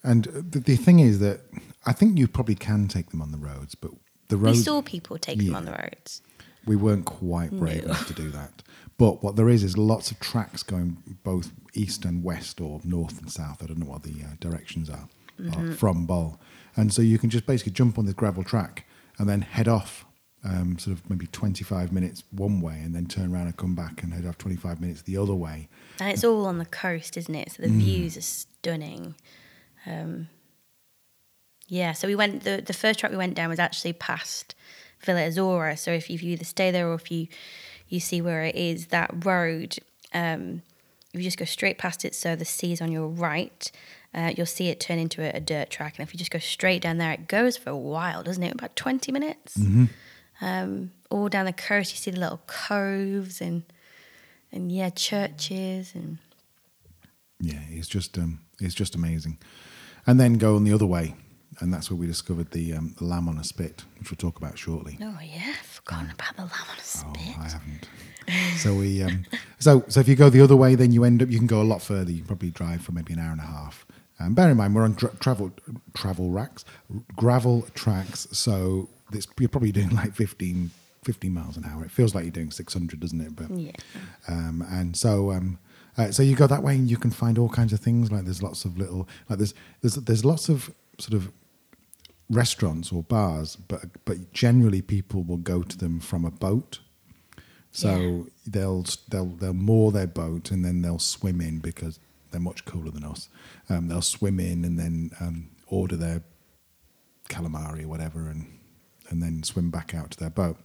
[0.03, 1.41] and the, the thing is that
[1.85, 3.91] I think you probably can take them on the roads, but
[4.29, 6.21] the We saw people take them on the roads.
[6.65, 8.63] we weren't quite brave enough to do that.
[8.97, 13.19] But what there is is lots of tracks going both east and west or north
[13.19, 13.61] and south.
[13.61, 15.07] I don't know what the uh, directions are
[15.51, 16.39] uh, from Bol,
[16.77, 18.85] and so you can just basically jump on the gravel track
[19.17, 20.05] and then head off.
[20.47, 24.03] Um, sort of maybe 25 minutes one way and then turn around and come back
[24.03, 25.67] and head off 25 minutes the other way.
[25.99, 27.53] And it's all on the coast, isn't it?
[27.53, 29.15] So the views are stunning.
[29.88, 30.29] Um,
[31.67, 32.43] yeah, so we went.
[32.43, 34.56] The, the first track we went down was actually past
[35.01, 35.78] Villa Azura.
[35.78, 37.28] So if you either stay there or if you
[37.88, 39.78] you see where it is, that road,
[40.13, 40.62] um,
[41.13, 43.71] if you just go straight past it, so the sea is on your right,
[44.13, 45.97] uh, you'll see it turn into a, a dirt track.
[45.97, 48.54] And if you just go straight down there, it goes for a while, doesn't it?
[48.54, 49.58] About twenty minutes.
[50.41, 53.63] Um, all down the coast, you see the little coves and
[54.51, 56.17] and yeah, churches and
[57.39, 59.38] Yeah, it's just um, it's just amazing.
[60.08, 61.15] And then go on the other way,
[61.60, 64.38] and that's where we discovered the, um, the lamb on a spit, which we'll talk
[64.38, 64.98] about shortly.
[65.02, 67.36] oh yeah, forgotten about the lamb on a spit.
[67.38, 67.41] Oh.
[67.41, 67.88] I haven't.
[68.58, 69.26] so we um,
[69.60, 71.62] so so if you go the other way, then you end up you can go
[71.62, 72.12] a lot further.
[72.12, 73.86] You can probably drive for maybe an hour and a half.
[74.20, 75.52] Um, bear in mind we're on dra- travel
[75.94, 76.65] travel racks,
[77.15, 80.72] gravel tracks, so this, you're probably doing like 15,
[81.04, 81.84] 15 miles an hour.
[81.86, 83.36] It feels like you're doing six hundred, doesn't it?
[83.36, 83.72] But Yeah.
[84.28, 85.60] um, and so um,
[85.98, 88.12] uh, so you go that way and you can find all kinds of things.
[88.12, 91.32] Like there's lots of little like there's there's there's lots of sort of
[92.29, 96.79] restaurants or bars, but but generally people will go to them from a boat.
[97.71, 101.99] So they'll they'll they'll moor their boat and then they'll swim in because
[102.31, 103.27] they're much cooler than us.
[103.69, 106.23] Um, they'll swim in and then um, order their
[107.29, 108.59] calamari or whatever and
[109.09, 110.57] and then swim back out to their boat.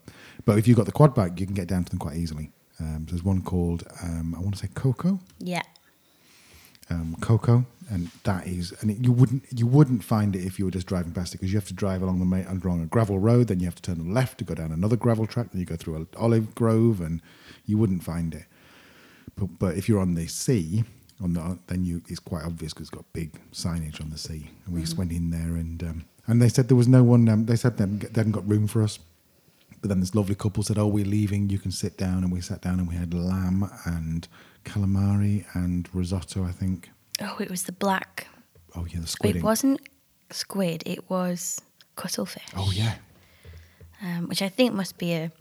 [0.45, 2.53] But if you've got the quad bike, you can get down to them quite easily.
[2.79, 5.63] Um, there's one called um, I want to say Coco, Yeah.
[6.91, 10.65] Um, Coco, and that is, and it, you wouldn't you wouldn't find it if you
[10.65, 12.87] were just driving past it because you have to drive along the main, along a
[12.87, 15.61] gravel road, then you have to turn left to go down another gravel track, then
[15.61, 17.21] you go through an olive grove, and
[17.67, 18.45] you wouldn't find it.
[19.37, 20.85] But, but if you're on the sea,
[21.23, 24.51] on the then you it's quite obvious because it's got big signage on the sea.
[24.67, 27.29] And we just went in there and um, and they said there was no one.
[27.29, 28.99] Um, they said they hadn't got room for us.
[29.81, 31.49] But then this lovely couple said, "Oh, we're leaving.
[31.49, 34.29] You can sit down." And we sat down and we had lamb and
[34.65, 36.45] calamari and risotto.
[36.45, 36.91] I think.
[37.21, 38.29] Oh, it was the black.
[38.75, 39.37] Oh yeah, the squid.
[39.37, 39.81] It wasn't
[40.31, 40.83] squid.
[40.87, 41.61] It was
[41.97, 42.43] cuttlefish.
[42.57, 42.95] Oh yeah,
[44.03, 45.33] um, which I think must be a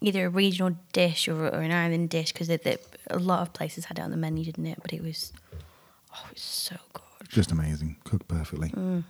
[0.00, 2.58] either a regional dish or, or an island dish because a
[3.18, 4.78] lot of places had it on the menu, didn't it?
[4.82, 5.32] But it was,
[6.12, 7.96] oh, it was so good just amazing.
[8.04, 8.68] Cooked perfectly.
[8.70, 9.04] Mm.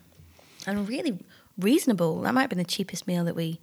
[0.67, 1.19] and really
[1.59, 2.23] reasonable.
[2.23, 3.61] That might have been the cheapest meal that we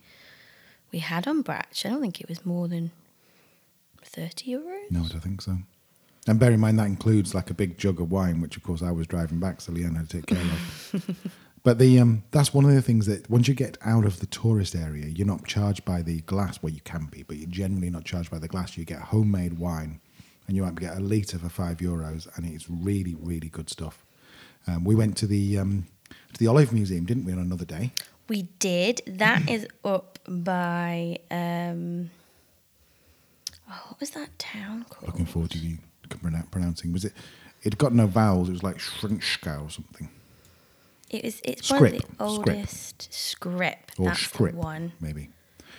[0.91, 1.69] we had on Brac.
[1.85, 2.91] I don't think it was more than
[4.03, 4.91] thirty euros.
[4.91, 5.57] No, I don't think so.
[6.27, 8.81] And bear in mind that includes like a big jug of wine, which of course
[8.83, 11.31] I was driving back, so Leanne had to take care of.
[11.63, 14.25] But the um, that's one of the things that once you get out of the
[14.27, 16.61] tourist area, you're not charged by the glass.
[16.61, 18.77] Well, you can be, but you're generally not charged by the glass.
[18.77, 19.99] You get homemade wine,
[20.47, 24.05] and you might get a litre for five euros, and it's really, really good stuff.
[24.67, 25.87] Um, we went to the um,
[26.33, 27.91] to the Olive Museum, didn't we, on another day?
[28.29, 29.01] We did.
[29.05, 32.09] That is up by um,
[33.69, 35.07] oh, what was that town called?
[35.07, 35.79] Looking forward to you
[36.51, 36.93] pronouncing.
[36.93, 37.13] Was it?
[37.63, 38.49] It got no vowels.
[38.49, 40.09] It was like Shrinchka or something,
[41.09, 41.41] It was.
[41.43, 42.05] It's one of the Škrip.
[42.19, 43.99] oldest script.
[43.99, 44.93] or That's Škrip, one.
[45.01, 45.29] maybe.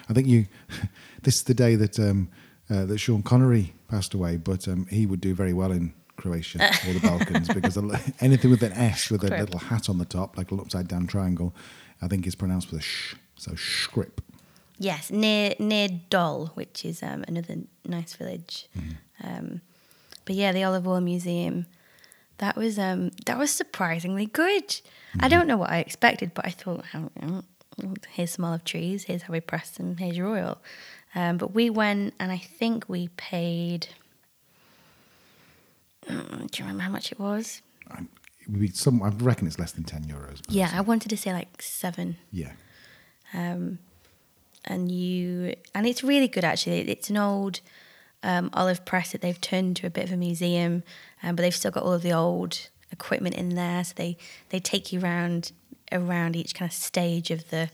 [0.08, 0.46] I think you.
[1.22, 2.28] this is the day that um,
[2.68, 6.58] uh, that Sean Connery passed away, but um, he would do very well in Croatia
[6.86, 7.78] or the Balkans because
[8.20, 11.06] anything with an S with a little hat on the top, like an upside down
[11.06, 11.54] triangle,
[12.02, 13.14] I think is pronounced with a sh.
[13.36, 14.18] So Škrip.
[14.78, 18.68] Yes, near near Dol, which is um, another nice village.
[18.76, 18.92] Mm-hmm.
[19.28, 19.60] Um,
[20.30, 21.66] but yeah, the olive oil museum.
[22.38, 24.68] That was um, that was surprisingly good.
[24.68, 25.24] Mm-hmm.
[25.24, 27.42] I don't know what I expected, but I thought, oh,
[28.12, 30.58] here's some olive trees, here's Harry Preston, here's your oil.
[31.16, 33.88] Um, but we went, and I think we paid.
[36.06, 37.60] Mm, do you remember how much it was?
[37.90, 38.02] I,
[38.38, 39.02] it would be some.
[39.02, 40.42] I reckon it's less than ten euros.
[40.48, 42.18] Yeah, I wanted to say like seven.
[42.30, 42.52] Yeah.
[44.64, 47.60] and you and it's really good actually it's an old
[48.22, 50.82] um, olive press that they've turned into a bit of a museum
[51.22, 54.16] um, but they've still got all of the old equipment in there so they
[54.50, 55.52] they take you around
[55.92, 57.70] around each kind of stage of the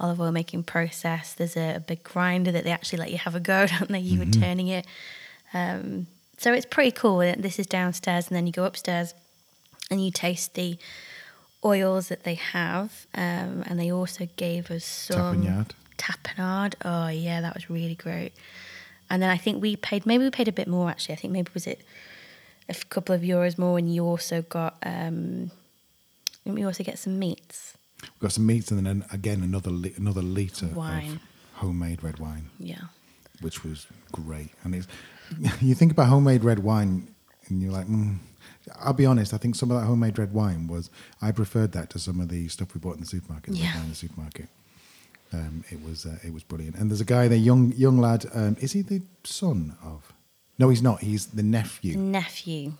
[0.00, 3.34] olive oil making process there's a, a big grinder that they actually let you have
[3.34, 4.86] a go don't they you were turning it
[5.54, 6.06] um,
[6.38, 9.14] so it's pretty cool this is downstairs and then you go upstairs
[9.90, 10.78] and you taste the
[11.64, 15.70] oils that they have um, and they also gave us some Tapenade.
[15.98, 16.74] tapenade.
[16.84, 18.32] Oh yeah, that was really great.
[19.12, 21.12] And then I think we paid maybe we paid a bit more actually.
[21.12, 21.80] I think maybe was it
[22.68, 25.50] a couple of euros more and you also got um
[26.44, 27.74] didn't we also get some meats.
[28.02, 31.12] We've got some meats and then again another li- another liter Wine.
[31.12, 31.18] of
[31.62, 32.84] homemade red wine, Yeah.
[33.42, 34.50] which was great.
[34.64, 34.88] And it's
[35.60, 37.08] you think about homemade red wine,
[37.48, 38.16] and you're like, mm.
[38.80, 39.32] I'll be honest.
[39.34, 42.28] I think some of that homemade red wine was I preferred that to some of
[42.28, 43.54] the stuff we bought in the supermarket.
[43.54, 43.80] Yeah.
[43.82, 44.48] in the supermarket.
[45.32, 46.76] Um, it was uh, it was brilliant.
[46.76, 48.26] And there's a guy there, young young lad.
[48.34, 50.12] Um, is he the son of?
[50.58, 51.00] No, he's not.
[51.00, 52.72] He's the nephew Nephew.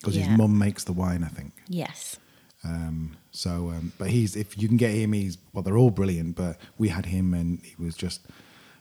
[0.00, 0.24] because Yeah.
[0.24, 1.22] his mum makes the wine.
[1.24, 1.52] I think.
[1.68, 2.16] Yes.
[2.64, 6.36] Um, so, um, but he's if you can get him, he's well, they're all brilliant.
[6.36, 8.22] But we had him, and he was just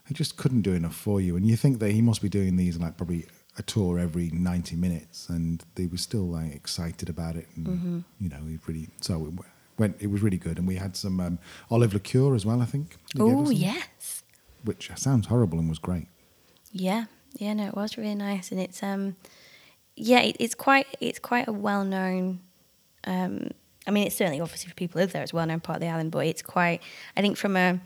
[0.07, 1.35] he just couldn't do enough for you.
[1.35, 3.25] And you think that he must be doing these like probably
[3.57, 8.29] a tour every ninety minutes, and they were still like excited about it, and you
[8.29, 9.31] know he really so
[9.77, 9.97] went.
[9.99, 12.61] It was really good, and we had some um, olive liqueur as well.
[12.61, 12.97] I think.
[13.13, 14.23] He gave us Oh yes.
[14.63, 16.07] which sounds horrible and was great.
[16.71, 17.05] Yeah,
[17.37, 19.15] yeah, no, it was really nice, and it's um,
[19.95, 22.39] yeah, it, it's quite it's quite a well known.
[23.05, 23.49] Um,
[23.85, 25.77] I mean, it's certainly obviously for people who live there, it's a well known part
[25.77, 26.81] of the island, but it's quite.
[27.17, 27.79] I think from a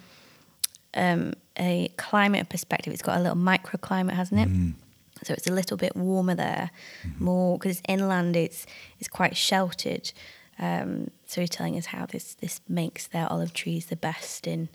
[0.94, 4.76] um, a climate perspective, it's got a little microclimate, hasn't it?
[5.24, 6.70] So it's a little bit warmer there,
[7.18, 8.36] more because it's inland.
[8.36, 8.66] It's
[9.00, 10.12] it's quite sheltered.
[10.60, 14.70] Um, so he's telling us how this this makes their olive trees the best in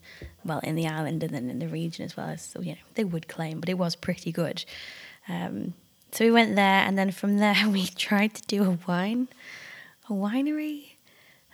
[0.44, 2.78] well in the island and then in the region as well as so, you know
[2.94, 4.64] they would claim, but it was pretty good.
[5.28, 5.74] Um,
[6.12, 9.28] so we went there, and then from there we tried to do a wine,
[10.08, 10.90] a winery.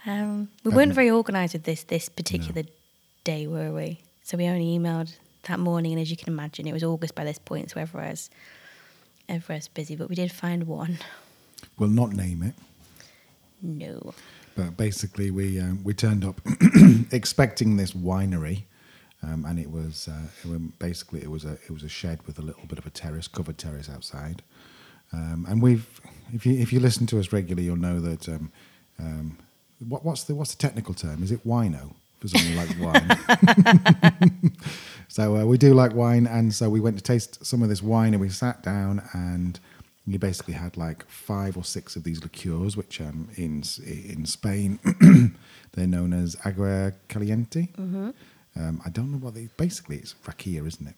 [0.04, 2.64] Um, we weren't very organised with this this particular
[3.24, 4.00] day, were we?
[4.24, 5.14] So we only emailed
[5.44, 8.30] that morning, and as you can imagine, it was August by this point, so everyone's
[9.28, 9.96] everyone's busy.
[9.96, 10.98] But we did find one.
[11.78, 12.54] We'll not name it.
[13.62, 14.14] No.
[14.56, 16.40] But basically, we um, we turned up
[17.12, 18.64] expecting this winery,
[19.22, 22.38] um, and it was uh, it basically it was a it was a shed with
[22.38, 24.42] a little bit of a terrace, covered terrace outside.
[25.12, 26.00] Um, and we've
[26.32, 28.52] if you if you listen to us regularly, you'll know that um,
[28.98, 29.38] um,
[29.86, 31.22] what, what's the what's the technical term?
[31.22, 34.52] Is it wino for something like wine?
[35.08, 37.82] so uh, we do like wine, and so we went to taste some of this
[37.82, 39.60] wine, and we sat down and
[40.08, 44.78] you basically had like five or six of these liqueurs, which um, in in Spain
[45.72, 47.68] they're known as agua caliente.
[47.78, 48.10] Mm-hmm.
[48.56, 49.48] Um, I don't know what they.
[49.56, 50.96] Basically, it's rakia, isn't it?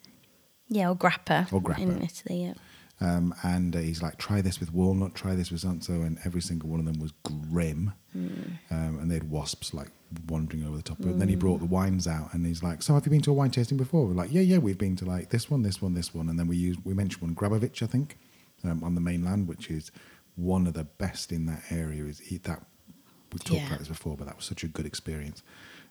[0.69, 1.53] Yeah, or grappa.
[1.53, 1.81] Or grappa.
[1.81, 2.45] in Italy.
[2.45, 2.55] Yeah.
[3.03, 6.43] Um, and uh, he's like, try this with walnut, try this with so and every
[6.43, 7.93] single one of them was grim.
[8.15, 9.89] Um, and they had wasps like
[10.29, 11.13] wandering over the top of it.
[11.13, 13.31] And then he brought the wines out, and he's like, "So have you been to
[13.31, 15.81] a wine tasting before?" We're like, "Yeah, yeah, we've been to like this one, this
[15.81, 18.19] one, this one." And then we used we mentioned one Grabovac, I think,
[18.65, 19.91] um, on the mainland, which is
[20.37, 22.05] one of the best in that area.
[22.05, 22.63] Is that
[23.33, 23.67] we've talked Yeah.
[23.69, 25.43] about this before, but that was such a good experience.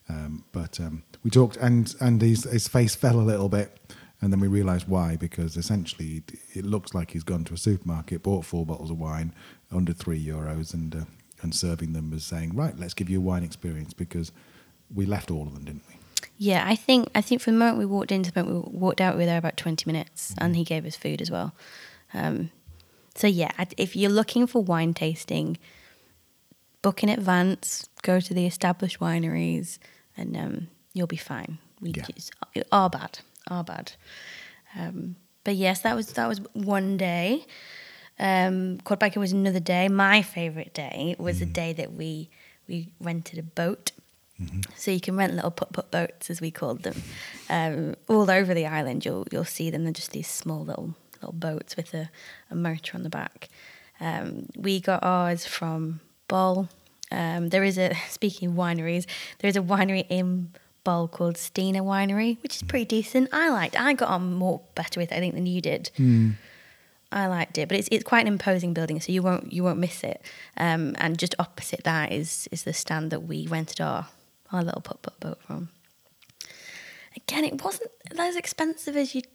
[0.07, 3.77] Um, but um, we talked, and and his his face fell a little bit,
[4.21, 8.23] and then we realised why because essentially it- looks like he's gone to a supermarket,
[8.23, 9.33] bought four bottles of wine
[9.71, 11.05] under three euros, and uh,
[11.41, 14.31] and serving them as saying, right, let's give you a wine experience because
[14.93, 15.95] we left all of them, didn't we?
[16.37, 18.99] Yeah, I think I think from the moment we walked into the moment we walked
[19.01, 21.53] out, we were there about twenty minutes, and he gave us food as well.
[22.15, 22.49] Um,
[23.19, 25.57] so yeah, if you're looking for wine tasting,
[26.81, 29.77] book in advance, go to the established wineries,
[30.15, 31.57] and um, you'll be fine.
[31.81, 32.05] We Yeah.
[32.15, 32.31] just
[32.71, 33.91] are bad, are bad.
[34.75, 37.45] Um, but yes, that was that was one day.
[38.19, 39.87] Um, Quadbiker was another day.
[39.89, 42.29] My favourite day was the day that we
[42.67, 43.91] we rented a boat.
[44.77, 46.95] So you can rent little put put boats, as we called them,
[47.49, 49.03] um, all over the island.
[49.05, 49.83] You'll you'll see them.
[49.83, 52.09] They're just these small little little boats with a,
[52.49, 53.49] a motor on the back.
[53.99, 56.69] Um, we got ours from Bol.
[57.11, 59.05] Um, there is a speaking of wineries,
[59.39, 60.51] there is a winery in
[60.83, 63.29] Bol called Stina Winery, which is pretty decent.
[63.33, 63.79] I liked.
[63.79, 65.91] I got on more better with it, I think, than you did.
[67.11, 69.79] I liked it, but it's it's quite an imposing building, so you won't you won't
[69.79, 70.21] miss it.
[70.57, 74.07] Um, and just opposite that is is the stand that we rented our
[74.51, 75.69] our little put put boat from.
[77.15, 79.27] Again, it wasn't as expensive as you'd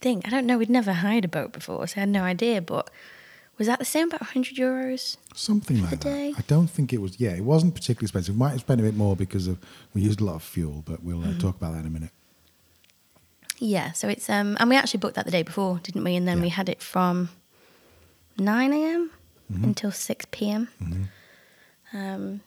[0.00, 0.26] think.
[0.26, 0.58] I don't know.
[0.58, 2.60] We'd never hired a boat before, so I had no idea.
[2.62, 2.90] But
[3.58, 4.06] Was that the same?
[4.08, 5.16] About 100 euros?
[5.34, 6.34] Something like that.
[6.38, 7.18] I don't think it was.
[7.18, 8.34] Yeah, it wasn't particularly expensive.
[8.34, 9.58] We might have spent a bit more because of
[9.94, 12.10] we used a lot of fuel, but we'll uh, talk about that in a minute.
[13.58, 16.14] Yeah, so it's um, and we actually booked that the day before, didn't we?
[16.14, 16.42] And then Yeah.
[16.44, 17.30] we had it from
[18.38, 19.10] nine a.m.
[19.64, 20.68] until six p.m.
[21.92, 22.42] Um,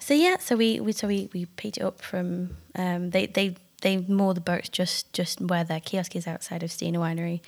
[0.00, 3.54] so yeah, so we, we so we, we picked it up from um, they they
[3.82, 7.40] they moor the boats just just where their kiosk is outside of Stina Winery.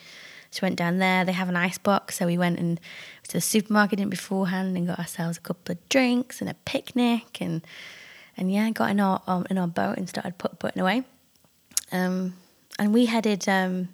[0.53, 1.25] So we went down there.
[1.25, 2.81] They have an ice box, so we went and
[3.29, 7.41] to the supermarket in beforehand and got ourselves a couple of drinks and a picnic
[7.41, 7.63] and
[8.37, 11.05] and yeah, got in our um, in our boat and started put putting away.
[11.93, 12.35] Um,
[12.79, 13.89] and we headed, um,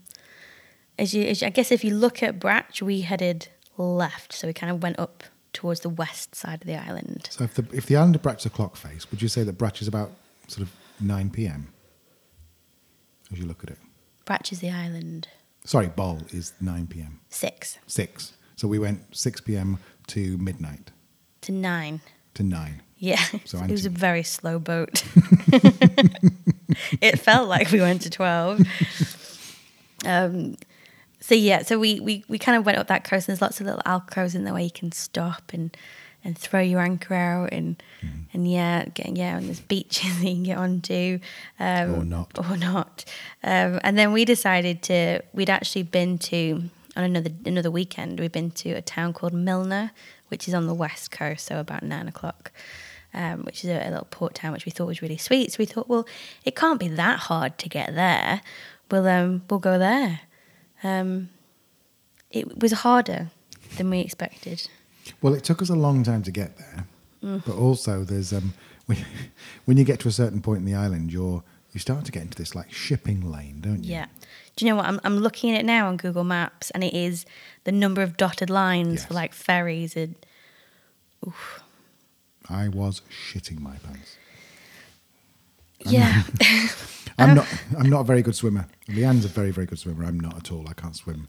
[0.99, 4.33] as you, as you- I guess if you look at Brac, we headed left.
[4.33, 7.29] So we kind of went up towards the west side of the island.
[7.31, 9.55] So if the if the island of Brac's a clock face, would you say that
[9.59, 10.13] Brac is about
[10.49, 10.71] sort of
[11.01, 11.69] nine p.m.
[13.33, 13.79] as you look at it?
[14.25, 15.29] Brac is the island.
[15.65, 17.21] Sorry, Bol is nine p.m.
[17.29, 18.33] Six Six.
[18.57, 19.79] So we went six p.m.
[20.09, 20.91] to midnight
[21.43, 22.01] to nine.
[22.35, 22.83] to nine.
[22.99, 25.05] Yeah, So it was a very slow boat.
[27.01, 28.61] it felt like we went to 12.
[30.07, 30.57] Um,
[31.21, 33.61] so yeah, so we, we, we kind of went up that coast and there's lots
[33.61, 35.77] of little alcoves in there where you can stop and,
[36.27, 38.19] and throw your anchor out and, Mm-hmm.
[38.35, 41.19] and yeah, get, yeah, and there's beaches that you can get onto.
[41.59, 42.39] Um, Or not.
[42.51, 43.05] Or not.
[43.43, 46.65] Um, and then we decided to, we'd actually been to,
[46.97, 49.91] on another, another weekend, we'd been to a town called Milna,
[50.29, 52.53] which is on the west coast, so about nine o'clock.
[53.15, 55.53] Um, which is a, a little port town, which we thought was really sweet.
[55.53, 56.07] So we thought, well,
[56.45, 58.43] it can't be that hard to get there.
[58.91, 60.21] We'll um, we'll go there.
[60.83, 61.31] Um,
[62.31, 63.29] it was harder
[63.79, 64.69] than we expected.
[65.23, 66.87] Well, it took us a long time to get there,
[67.47, 68.55] but also there's um,
[68.87, 68.99] when,
[69.65, 71.43] when you get to a certain point in the island, you're
[71.73, 73.93] you start to get into this like shipping lane, don't you?
[73.93, 74.07] Yeah.
[74.57, 74.87] Do you know what?
[74.87, 77.27] I'm, I'm looking at it now on Google Maps, and it is
[77.65, 80.15] the number of dotted lines for like ferries and
[82.49, 84.17] I was shitting my pants.
[85.81, 86.23] yeah.
[87.19, 87.47] I'm not.
[87.79, 88.67] I'm not a very good swimmer.
[88.89, 90.05] Leanne's a very, very good swimmer.
[90.05, 90.69] I'm not at all.
[90.69, 91.29] I can't swim,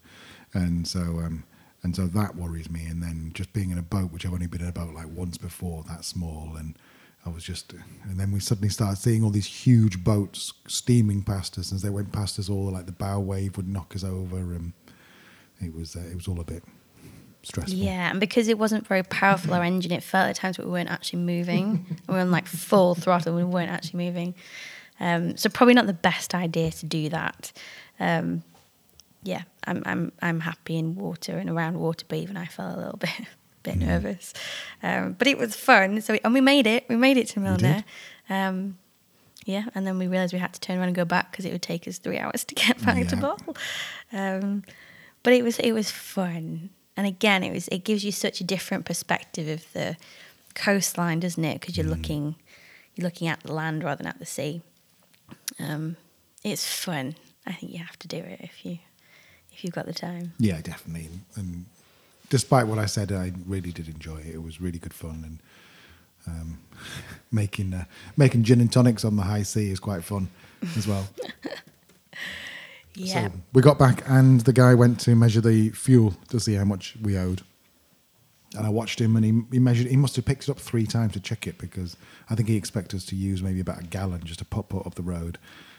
[0.53, 1.43] and so um,
[1.84, 2.86] and so that worries me.
[2.86, 5.07] And then just being in a boat, which I've only been in a boat like
[5.09, 6.78] once before, that small, and
[7.25, 7.73] I was just.
[8.03, 11.71] And then we suddenly started seeing all these huge boats steaming past us.
[11.71, 14.73] As they went past us, all like the bow wave would knock us over, and
[15.59, 16.63] it was uh, it was all a bit
[17.43, 17.78] stressful.
[17.78, 20.89] Yeah, and because it wasn't very powerful, our engine, it felt at times we weren't
[20.89, 21.86] actually moving.
[22.07, 24.36] we were on like full throttle, we weren't actually moving.
[24.99, 27.51] Um, so probably not the best idea to do that.
[27.99, 28.43] Um,
[29.28, 32.80] yeah, I'm I'm I'm happy in water and around water, but even I felt a
[32.80, 33.11] little bit
[33.61, 34.34] bit nervous.
[34.82, 35.99] Um, but it was fun.
[36.01, 36.86] So we, and we made it.
[36.88, 37.84] We made it to Milna.
[38.30, 38.78] Um,
[39.45, 41.51] yeah, and then we realised we had to turn around and go back because it
[41.51, 43.15] would take us three hours to get back to
[44.11, 44.36] Yeah.
[44.36, 44.63] Um,
[45.23, 48.45] but it was it was fun, and again, it was it gives you such a
[48.45, 49.97] different perspective of the
[50.55, 51.59] coastline, doesn't it?
[51.59, 52.36] Because you're looking
[52.95, 54.61] you're looking at the land rather than at the sea.
[55.59, 55.97] Um,
[56.43, 57.15] it's fun.
[57.45, 58.80] I think you have to do it if you
[59.58, 60.34] if you've got the time.
[60.38, 61.10] Yeah, definitely.
[61.36, 61.66] And
[62.30, 64.36] despite what I said, I really did enjoy it.
[64.36, 65.39] It was really good fun, and
[66.28, 66.60] um,
[67.32, 67.86] making uh,
[68.16, 70.30] making gin and tonics on the high sea is quite fun
[70.78, 71.08] as well.
[72.99, 73.28] Yeah.
[73.28, 76.64] So we got back, and the guy went to measure the fuel to see how
[76.64, 77.43] much we owed.
[78.55, 79.86] And I watched him, and he, he measured.
[79.86, 81.95] He must have picked it up three times to check it because
[82.28, 84.88] I think he expected us to use maybe about a gallon just to pop put
[84.88, 85.38] up the road,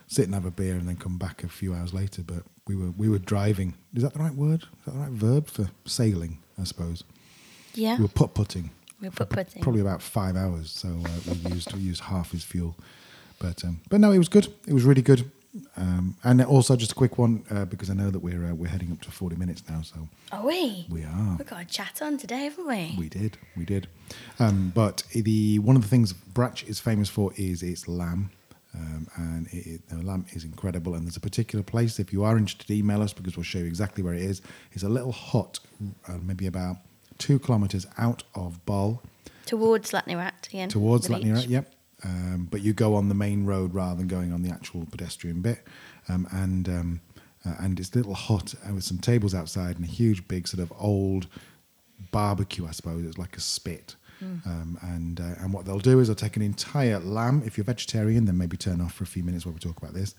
[0.08, 2.22] sit and have a beer, and then come back a few hours later.
[2.22, 3.74] But we were we were driving.
[3.94, 4.62] Is that the right word?
[4.62, 6.38] Is that the right verb for sailing?
[6.60, 7.04] I suppose
[7.74, 7.96] yeah.
[7.96, 8.70] we were put putting.
[9.00, 9.62] We were putt-putting.
[9.62, 10.70] Probably about five hours.
[10.70, 12.76] So uh, we used we used half his fuel,
[13.38, 14.48] but um, but no, it was good.
[14.66, 15.30] It was really good.
[15.76, 18.68] Um, and also just a quick one uh, because I know that we're uh, we're
[18.68, 19.82] heading up to forty minutes now.
[19.82, 21.36] So are we we are.
[21.38, 22.94] we got a chat on today, haven't we?
[22.98, 23.86] We did, we did.
[24.40, 28.30] Um, but the one of the things Brac is famous for is its lamb,
[28.74, 30.94] um, and it, it, the lamp is incredible.
[30.94, 31.98] And there's a particular place.
[31.98, 34.42] If you are interested, email us because we'll show you exactly where it is.
[34.72, 35.58] It's a little hut,
[36.06, 36.76] uh, maybe about
[37.18, 39.02] two kilometres out of Bol,
[39.46, 40.68] Towards Zlatni Rat again.
[40.68, 41.48] towards Zlatni Rat.
[41.48, 41.72] Yep.
[42.04, 45.40] Um, but you go on the main road rather than going on the actual pedestrian
[45.40, 45.64] bit,
[46.08, 47.00] um, and um,
[47.44, 50.46] uh, and it's a little hut uh, with some tables outside and a huge big
[50.46, 51.26] sort of old
[52.12, 53.04] barbecue, I suppose.
[53.04, 53.96] It's like a spit.
[54.20, 57.42] Um, and uh, and what they'll do is they'll take an entire lamb.
[57.44, 59.94] If you're vegetarian, then maybe turn off for a few minutes while we talk about
[59.94, 60.14] this.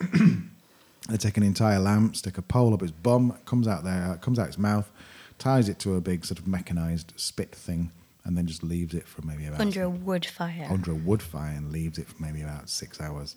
[1.08, 4.38] they take an entire lamb, stick a pole up its bum, comes out there, comes
[4.38, 4.90] out its mouth,
[5.38, 7.90] ties it to a big sort of mechanized spit thing,
[8.24, 10.66] and then just leaves it for maybe about Under a wood fire.
[10.70, 13.34] under a wood fire and leaves it for maybe about six hours.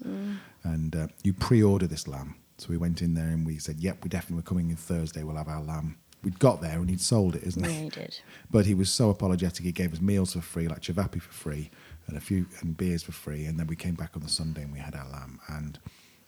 [0.63, 2.35] And uh, you pre-order this lamb.
[2.57, 5.23] So we went in there and we said, "Yep, we definitely we're coming in Thursday.
[5.23, 7.83] We'll have our lamb we'd got there and he'd sold it, isn't Yeah, he?
[7.83, 8.19] he did.
[8.51, 9.63] But he was so apologetic.
[9.63, 11.69] He gave us meals for free, like chavapi for free,
[12.07, 13.45] and a few and beers for free.
[13.45, 15.79] And then we came back on the Sunday and we had our lamb, and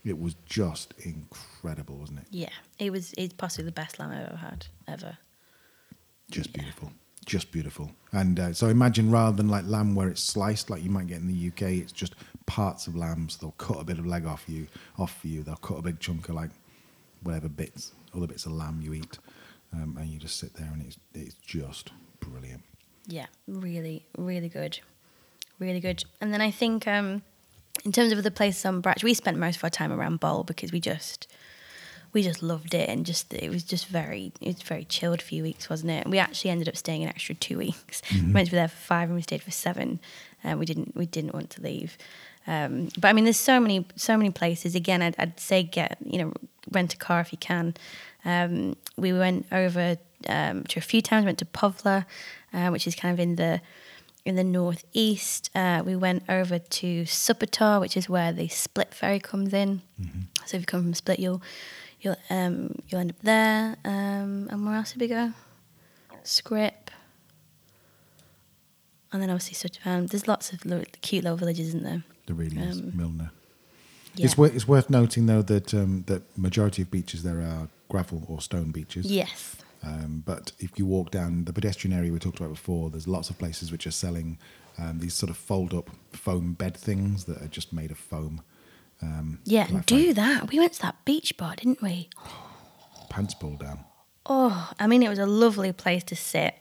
[0.05, 2.27] it was just incredible, wasn't it?
[2.29, 3.13] Yeah, it was.
[3.17, 5.17] It's possibly the best lamb I've ever had ever.
[6.31, 6.63] Just Yeah.
[6.63, 6.91] beautiful,
[7.25, 7.91] just beautiful.
[8.11, 11.17] And uh, so imagine rather than like lamb where it's sliced, like you might get
[11.19, 12.13] in the UK, it's just
[12.45, 13.29] parts of lamb.
[13.29, 14.67] So they'll cut a bit of leg off you,
[14.97, 15.43] off for you.
[15.43, 16.51] They'll cut a big chunk of like
[17.23, 19.17] whatever bits, other bits of lamb you eat,
[19.73, 22.63] um, and you just sit there and it's it's just brilliant.
[23.07, 24.79] Yeah, really, really good,
[25.59, 26.03] really good.
[26.19, 27.21] And then I think, um,
[27.85, 30.43] in terms of the places on Brac, we spent most of our time around Bol
[30.43, 31.27] because we just
[32.13, 35.23] we just loved it and just it was just very it was very chilled a
[35.23, 36.07] few weeks, wasn't it?
[36.07, 38.01] We actually ended up staying an extra two weeks.
[38.11, 39.99] We went to be there for five and we stayed for seven.
[40.43, 41.97] Uh, we didn't we didn't want to leave.
[42.47, 44.73] Um, but I mean, there's so many so many places.
[44.75, 46.33] Again, I'd, I'd say get you know
[46.71, 47.75] rent a car if you can.
[48.25, 49.97] Um, we went over
[50.27, 51.25] um, to a few towns.
[51.25, 52.05] Went to Povlja,
[52.53, 53.61] uh, which is kind of in the
[54.25, 55.49] in the northeast.
[55.55, 59.81] Uh, we went over to Supetar, which is where the Split ferry comes in.
[60.45, 61.41] So if you come from Split, you'll
[62.01, 63.77] you'll um, you'll end up there.
[63.85, 65.31] Um, and where else did we go?
[66.23, 66.89] Škrip.
[69.13, 70.07] And then obviously Sutton.
[70.07, 72.03] There's lots of lo- cute little villages, isn't there?
[72.25, 73.29] There really is Um, Milna.
[74.15, 74.25] Yeah.
[74.25, 78.23] It's, wor- it's worth noting though that um, that majority of beaches there are gravel
[78.27, 79.05] or stone beaches.
[79.11, 79.57] Yes.
[79.83, 83.29] Um, but if you walk down the pedestrian area we talked about before, there's lots
[83.29, 84.37] of places which are selling
[84.77, 88.41] um, these sort of fold up foam bed things that are just made of foam.
[89.01, 90.49] Um, Yeah, and do that.
[90.51, 92.09] We went to that beach bar, didn't we?
[93.09, 93.79] pants pulled down.
[94.25, 96.55] Oh, I mean, it was a lovely place to sit.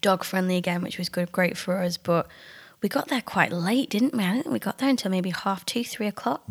[0.00, 1.96] Dog friendly again, which was good, great for us.
[1.96, 2.28] But
[2.82, 4.22] we got there quite late, didn't we?
[4.22, 6.44] I don't think we got there until maybe half two, three o'clock.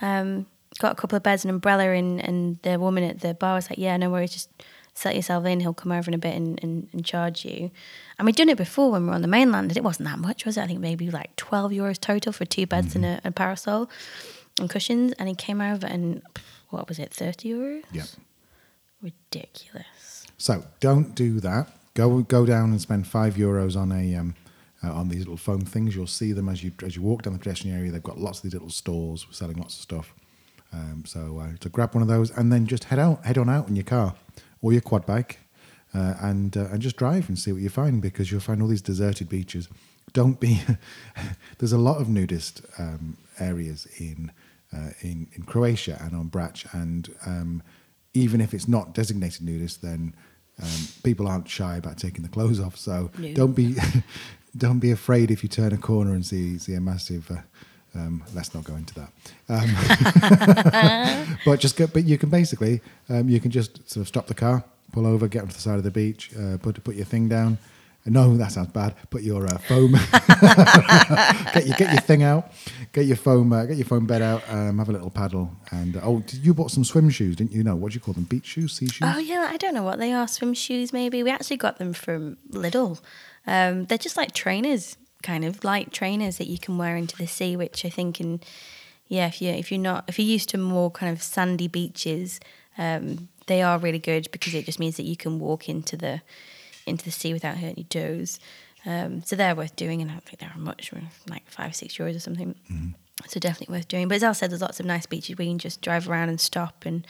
[0.00, 0.46] Um,
[0.78, 3.70] got a couple of beds and umbrella, in, and the woman at the bar was
[3.70, 4.50] like, "Yeah, no worries, just
[4.94, 5.60] set yourself in.
[5.60, 7.70] He'll come over in a bit and, and, and charge you."
[8.18, 10.18] And we'd done it before when we were on the mainland, and it wasn't that
[10.18, 10.62] much, was it?
[10.62, 13.90] I think maybe like twelve euros total for two beds and a, a parasol
[14.58, 15.12] and cushions.
[15.18, 16.22] And he came over, and
[16.70, 17.84] what was it, thirty euros?
[17.92, 18.04] Yeah.
[19.00, 20.26] Ridiculous.
[20.38, 21.68] So don't do that.
[21.94, 24.34] Go go down and spend five euros on a um,
[24.82, 25.94] uh, on these little foam things.
[25.94, 27.90] You'll see them as you as you walk down the pedestrian area.
[27.90, 30.14] They've got lots of these little stores selling lots of stuff.
[30.72, 33.48] Um, so uh, to grab one of those and then just head out, head on
[33.50, 34.14] out in your car
[34.62, 35.38] or your quad bike,
[35.94, 38.68] uh, and uh, and just drive and see what you find because you'll find all
[38.68, 39.68] these deserted beaches.
[40.12, 40.60] Don't be.
[41.58, 44.32] there's a lot of nudist um, areas in
[44.72, 47.62] uh, in in Croatia and on Brač, and um,
[48.14, 50.14] even if it's not designated nudist, then
[50.62, 52.76] um, people aren't shy about taking the clothes off.
[52.76, 53.34] So No.
[53.34, 53.76] don't be
[54.56, 57.30] don't be afraid if you turn a corner and see see a massive.
[57.94, 59.10] Um, let's not go into that.
[59.48, 64.26] Um, but just go, but you can basically um, you can just sort of stop
[64.26, 67.04] the car, pull over, get onto the side of the beach, uh, put put your
[67.04, 67.58] thing down.
[68.04, 68.96] No, that sounds bad.
[69.10, 69.92] Put your uh, foam,
[71.52, 72.50] get your get your thing out,
[72.92, 75.96] get your foam, uh, get your foam bed out, um, have a little paddle, and
[75.96, 77.62] uh, oh, you bought some swim shoes, didn't you?
[77.62, 78.24] No, what do you call them?
[78.24, 79.08] Beach shoes, sea shoes.
[79.08, 80.26] Oh yeah, I don't know what they are.
[80.26, 81.22] Swim shoes, maybe.
[81.22, 83.00] We actually got them from Lidl.
[83.46, 87.26] Um, they're just like trainers, kind of light trainers that you can wear into the
[87.26, 87.56] sea.
[87.56, 88.40] Which I think, in
[89.08, 92.40] yeah, if you if you're not if you're used to more kind of sandy beaches,
[92.78, 96.22] um, they are really good because it just means that you can walk into the
[96.86, 98.40] into the sea without hurting your toes.
[98.84, 100.92] Um, so they're worth doing, and I don't think they're much,
[101.28, 102.54] like five six euros or something.
[103.26, 104.08] So definitely worth doing.
[104.08, 106.28] But as I said, there's lots of nice beaches where you can just drive around
[106.28, 107.06] and stop, and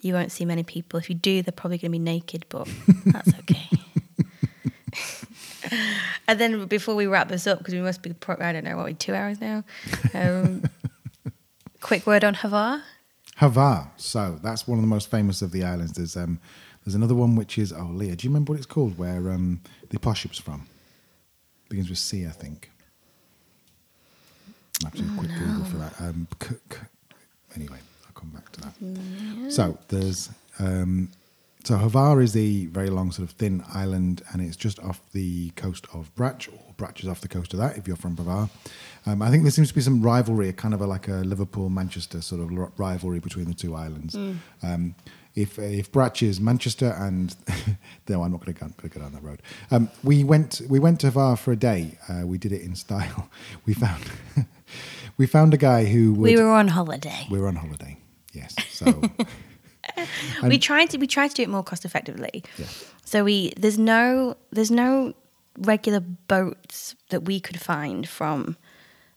[0.00, 0.98] you won't see many people.
[0.98, 2.68] If you do, they're probably going to be naked, but
[3.06, 3.68] that's okay.
[6.28, 8.76] and then before we wrap this up, because we must be, pro- I don't know,
[8.76, 9.64] what, we two hours now?
[10.14, 10.64] Um,
[11.80, 12.82] quick word on Hvar.
[13.38, 13.88] Hvar.
[13.96, 15.92] So that's one of the most famous of the islands.
[15.92, 16.38] There's um,
[16.84, 18.98] there's another one which is oh Leah, do you remember what it's called?
[18.98, 19.60] Where um,
[19.90, 20.66] the Pošip's from?
[21.68, 22.70] Begins with C, I think.
[24.84, 26.00] I have a quick Google for that.
[26.00, 26.78] Um, c- c-
[27.54, 29.52] anyway, I'll come back to that.
[29.52, 31.10] So there's um,
[31.70, 35.50] so Hvar is the very long sort of thin island, and it's just off the
[35.50, 37.78] coast of Brač, or Brač is off the coast of that.
[37.78, 38.50] If you're from Hvar,
[39.06, 41.18] um, I think there seems to be some rivalry, a kind of a, like a
[41.18, 44.16] Liverpool Manchester sort of rivalry between the two islands.
[44.64, 44.96] Um,
[45.36, 47.36] if if Brač is Manchester and
[48.08, 49.40] no, I'm not going to go, down that road.
[49.70, 51.98] Um, we went we went to Hvar for a day.
[52.08, 53.30] Uh, we did it in style.
[53.64, 54.02] We found
[55.18, 57.28] we found a guy who would, We were on holiday.
[57.30, 57.96] we were on holiday.
[58.32, 59.02] Yes, so.
[60.42, 62.42] we tried to we tried to do it more cost effectively.
[62.56, 62.66] Yeah.
[63.04, 65.14] So we there's no there's no
[65.58, 68.56] regular boats that we could find from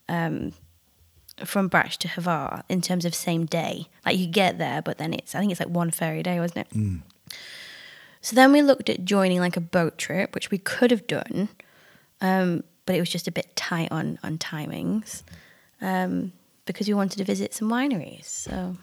[0.10, 0.54] um
[1.46, 3.88] from Brač to Hvar in terms of same day.
[4.06, 6.40] Like you get there, but then it's I think it's like one ferry a day,
[6.40, 7.02] wasn't it?
[8.22, 11.50] So then we looked at joining like a boat trip, which we could have done,
[12.22, 15.24] um, but it was just a bit tight on on timings
[15.82, 16.32] um,
[16.66, 18.26] because we wanted to visit some wineries.
[18.26, 18.78] So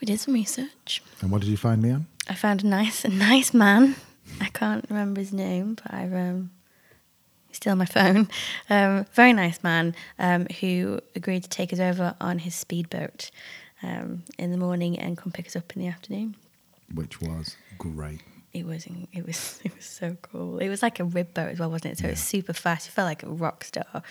[0.00, 1.02] we did some research.
[1.20, 2.04] And what did you find, Leanne?
[2.28, 3.96] I found a nice a nice man.
[4.40, 6.50] I can't remember his name, but I've um,
[7.48, 8.28] he's still on my phone.
[8.70, 13.32] Um, very nice man um, who agreed to take us over on his speedboat
[13.82, 16.36] um, in the morning and come pick us up in the afternoon.
[16.94, 18.20] Which was great.
[18.52, 20.58] It was it was it was so cool.
[20.58, 21.98] It was like a rib boat as well, wasn't it?
[21.98, 22.86] So it was super fast.
[22.86, 24.02] You felt like a rock star.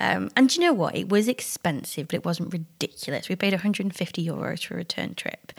[0.00, 0.96] Um, and do you know what?
[0.96, 3.28] It was expensive, but it wasn't ridiculous.
[3.28, 5.52] We paid 150 euros for a return trip,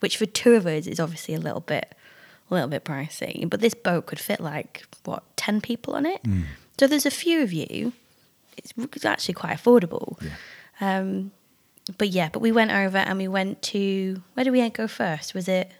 [0.00, 1.94] which for two of us is obviously a little bit
[2.50, 3.48] a little bit pricey.
[3.48, 6.20] But this boat could fit like what 10 people on it.
[6.78, 7.92] So there's a few of you.
[8.56, 10.20] It's, it's actually quite affordable.
[10.22, 10.98] Yeah.
[10.98, 11.32] Um,
[11.96, 15.34] but yeah, but we went over and we went to where did we go first?
[15.34, 15.72] Was it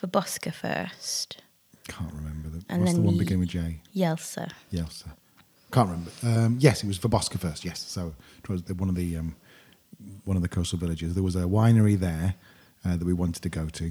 [0.00, 1.42] Vrboska first?
[1.88, 2.48] Can't remember.
[2.50, 3.80] The, And what's the one ye- beginning with J?
[3.94, 4.50] Jelsa.
[4.70, 5.04] Yes.
[5.04, 5.10] sir.
[5.72, 6.10] Can't remember.
[6.22, 7.64] Um, yes, it was Vrboska first.
[7.64, 9.34] Yes, so it was one of the um,
[10.24, 11.14] one of the coastal villages.
[11.14, 12.34] There was a winery there
[12.86, 13.90] uh, that we wanted to go to.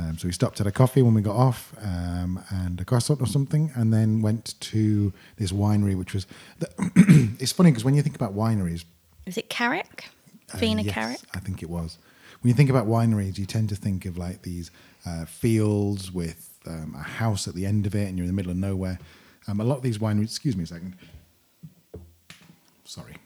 [0.00, 3.20] Um, so we stopped at a coffee when we got off um, and a croissant
[3.20, 6.26] or something, and then went to this winery, which was.
[6.60, 6.68] The
[7.40, 8.84] it's funny because when you think about wineries,
[9.26, 9.86] Is it Carić?
[10.54, 11.24] uh, yes, Carić?
[11.34, 11.98] I think it was.
[12.42, 14.70] When you think about wineries, you tend to think of like these
[15.04, 18.36] uh, fields with um, a house at the end of it, and you're in the
[18.36, 18.98] middle of nowhere.
[19.46, 20.24] Um, a lot of these wineries.
[20.24, 20.96] Excuse me a second.
[22.84, 23.14] Sorry.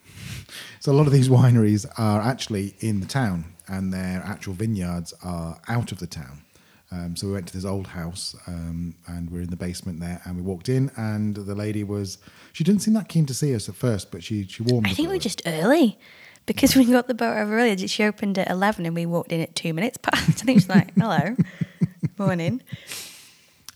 [0.80, 5.14] So a lot of these wineries are actually in the town, and their actual vineyards
[5.22, 6.43] are out of the town.
[6.91, 10.20] Um, so we went to this old house, um, and we're in the basement there,
[10.24, 12.18] and we walked in, and the lady was.
[12.53, 14.89] She didn't seem that keen to see us at first, but she she warmed.
[14.89, 15.99] I think we were just early
[16.47, 17.76] because we got the boat over early.
[17.87, 20.43] She opened at 11 and we walked in at two minutes past.
[20.43, 21.37] I think she's like, hello,
[22.18, 22.62] morning.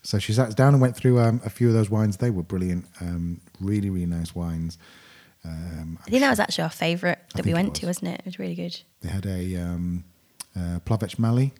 [0.06, 2.18] So she sat down and went through um, a few of those wines.
[2.18, 4.78] They were brilliant, um, really, really nice wines.
[5.44, 7.78] Um, I think that was actually our favourite that we went was.
[7.80, 8.20] to, wasn't it?
[8.20, 8.80] It was really good.
[9.00, 10.04] they had a um,
[10.54, 11.54] uh, Plavac Mali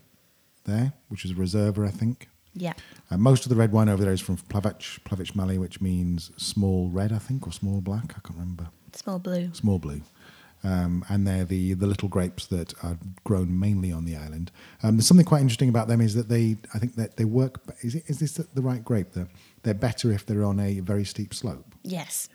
[0.64, 2.28] there, which is a reserva, I think.
[2.54, 2.74] Yeah.
[3.10, 6.30] Uh, most of the red wine over there is from Plavac, Plavac Mali, which means
[6.36, 8.14] small red, I think, or small black.
[8.16, 8.68] I can't remember.
[8.92, 9.52] Small blue.
[9.54, 10.02] Small blue.
[10.66, 14.50] Um, and they're the, the little grapes that are grown mainly on the island.
[14.82, 17.60] Um, there's something quite interesting about them is that they, I think that they work.
[17.82, 19.12] Is, it, is this the right grape?
[19.12, 19.28] They're,
[19.62, 21.66] they're better if they're on a very steep slope.
[21.84, 22.28] Yes.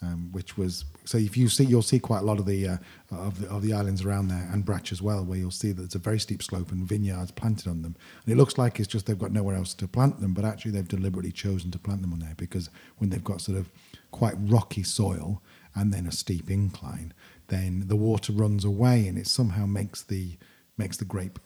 [0.00, 1.18] um, which was so.
[1.18, 2.76] If you see, you'll see quite a lot of the uh,
[3.10, 5.82] of the of the islands around there, and Brac as well, where you'll see that
[5.82, 7.96] it's a very steep slope and vineyards planted on them.
[8.24, 10.70] And it looks like it's just they've got nowhere else to plant them, but actually
[10.70, 13.70] they've deliberately chosen to plant them on there because when they've got sort of
[14.10, 15.42] quite rocky soil
[15.74, 17.12] and then a steep incline,
[17.48, 20.36] then the water runs away, and it somehow makes the
[20.76, 21.38] makes the grape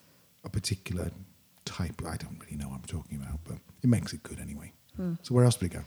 [0.45, 1.11] a particular
[1.65, 2.03] type.
[2.07, 4.73] I don't really know what I'm talking about, but it makes it good anyway.
[5.23, 5.85] So where else did we go?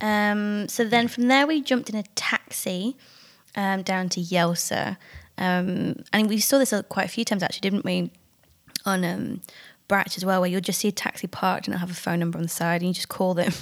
[0.00, 2.96] Um, so then from there, we jumped in a taxi
[3.56, 4.96] um, down to Jelsa.
[5.36, 8.12] Um, and we saw this quite a few times, actually, didn't we?
[8.86, 9.40] On um,
[9.90, 12.20] Brac as well, where you'll just see a taxi parked and it'll have a phone
[12.20, 13.52] number on the side, and you just call them,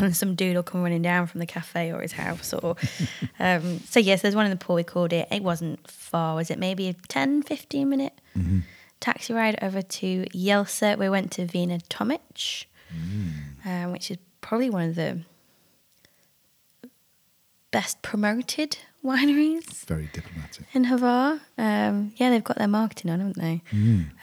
[0.00, 2.54] and some dude will come running down from the cafe or his house.
[2.54, 2.76] Or
[3.38, 5.28] um, So, yes, there's one in the pool, we called it.
[5.30, 6.58] It wasn't far, was it?
[6.58, 8.14] Maybe a 10, 15 minute
[9.00, 10.96] taxi ride over to Jelsa.
[10.96, 12.64] We went to Vina Tomic,
[13.66, 15.20] um, which is probably one of the
[17.70, 20.64] best promoted wineries Very diplomatic.
[20.72, 21.40] in Hvar.
[21.58, 23.60] Um, yeah, they've got their marketing on, haven't they?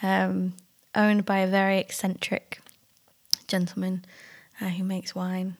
[0.02, 0.54] Um,
[0.94, 2.60] owned by a very eccentric
[3.46, 4.04] gentleman
[4.60, 5.56] uh, who makes wine.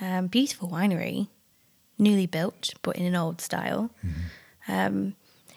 [0.00, 1.28] Um, beautiful winery,
[1.98, 3.90] newly built, but in an old style.
[4.68, 5.14] Um,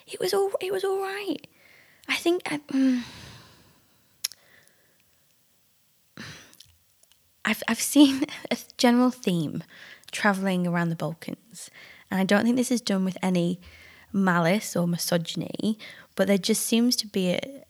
[0.07, 0.51] it was all.
[0.61, 1.47] It was all right.
[2.07, 2.43] I think.
[2.45, 3.01] I, mm,
[7.43, 9.63] I've I've seen a general theme
[10.11, 11.69] traveling around the Balkans,
[12.11, 13.59] and I don't think this is done with any
[14.13, 15.77] malice or misogyny,
[16.15, 17.64] but there just seems to be a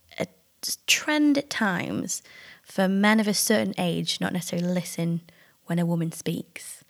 [0.88, 2.22] trend at times
[2.64, 5.22] for men of a certain age not necessarily listen
[5.66, 6.84] when a woman speaks.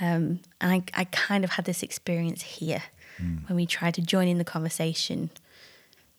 [0.00, 2.82] Um, and I, I kind of had this experience here
[3.46, 5.30] when we tried to join in the conversation.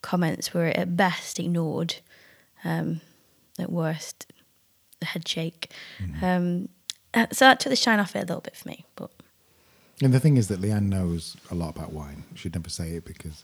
[0.01, 1.95] Comments were at best ignored,
[2.63, 3.01] um,
[3.59, 4.31] at worst
[5.03, 5.71] the head shake.
[6.21, 6.69] Um,
[7.13, 8.85] uh, so that took the shine off it a little bit for me.
[8.95, 9.11] But
[10.01, 12.23] And the thing is that Leanne knows a lot about wine.
[12.35, 13.43] She'd never say it because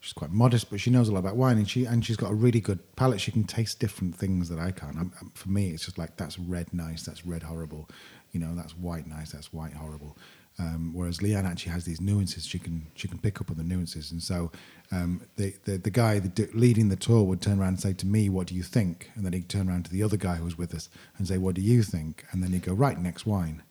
[0.00, 2.30] she's quite modest, but she knows a lot about wine, and she and she's got
[2.30, 3.20] a really good palate.
[3.20, 4.96] She can taste different things that I can't.
[4.96, 7.88] I'm, I'm- for me, it's just like that's red nice, that's red horrible.
[8.32, 10.16] You know, that's white nice, that's white horrible.
[10.60, 13.62] Um, whereas Leanne actually has these nuances; she can she can pick up on the
[13.62, 14.50] nuances, and so
[14.90, 18.06] um, the, the the guy the, leading the tour would turn around and say to
[18.06, 20.44] me, "What do you think?" And then he'd turn around to the other guy who
[20.44, 23.24] was with us and say, "What do you think?" And then he'd go, "Right, next
[23.24, 23.62] wine,"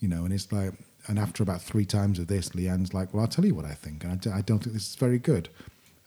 [0.00, 0.24] you know.
[0.24, 0.72] And it's like,
[1.06, 3.74] and after about three times of this, Leanne's like, "Well, I'll tell you what I
[3.74, 5.48] think, and I, d- I don't think this is very good."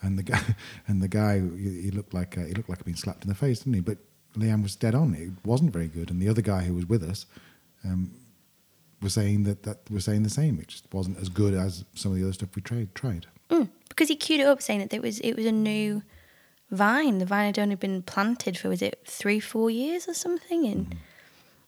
[0.02, 0.42] And the guy
[0.88, 3.30] and the guy he he looked like uh, he looked like he'd been slapped in
[3.30, 3.82] the face, didn't he?
[3.82, 3.98] But
[4.36, 5.14] Leanne was dead on.
[5.16, 7.26] It wasn't very good, and the other guy who was with us.
[7.84, 8.12] Um,
[9.02, 10.60] was saying that that was saying the same.
[10.60, 12.94] It just wasn't as good as some of the other stuff we tried.
[12.96, 13.28] Tried.
[13.50, 16.02] Mm, because he queued it up saying that it was it was a new
[16.72, 17.20] vine.
[17.20, 20.66] The vine had only been planted for was it three four years or something.
[20.66, 20.96] And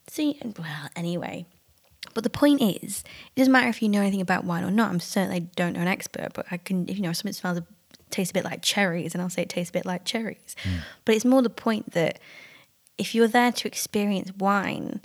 [0.08, 1.46] see, well, anyway.
[2.14, 3.04] But the point is,
[3.34, 4.90] it doesn't matter if you know anything about wine or not.
[4.90, 7.66] I'm certainly don't know an expert, but I can if you know something smells a,
[8.10, 10.56] tastes a bit like cherries, and I'll say it tastes a bit like cherries.
[10.62, 10.76] Hmm.
[11.04, 12.18] But it's more the point that
[12.98, 15.00] if you're there to experience wine,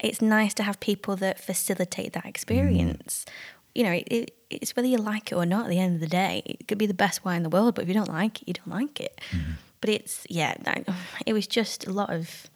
[0.00, 3.24] it's nice to have people that facilitate that experience.
[3.26, 3.32] Hmm.
[3.74, 5.64] You know, it, it, it's whether you like it or not.
[5.64, 7.74] At the end of the day, it could be the best wine in the world,
[7.74, 9.20] but if you don't like it, you don't like it.
[9.30, 9.52] Hmm.
[9.80, 10.88] But it's yeah, that,
[11.26, 12.48] it was just a lot of